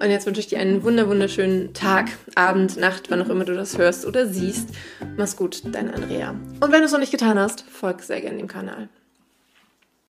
Und 0.00 0.10
jetzt 0.10 0.26
wünsche 0.26 0.40
ich 0.40 0.48
dir 0.48 0.58
einen 0.58 0.82
wunder 0.82 1.08
wunderschönen 1.08 1.72
Tag, 1.72 2.10
Abend, 2.34 2.76
Nacht, 2.76 3.10
wann 3.10 3.22
auch 3.22 3.28
immer 3.28 3.44
du 3.44 3.54
das 3.54 3.78
hörst 3.78 4.06
oder 4.06 4.26
siehst. 4.26 4.70
Mach's 5.16 5.36
gut, 5.36 5.62
dein 5.72 5.92
Andrea. 5.92 6.30
Und 6.30 6.72
wenn 6.72 6.80
du 6.80 6.86
es 6.86 6.92
noch 6.92 7.00
nicht 7.00 7.12
getan 7.12 7.38
hast, 7.38 7.64
folg 7.70 8.02
sehr 8.02 8.20
gerne 8.20 8.38
dem 8.38 8.48
Kanal. 8.48 8.88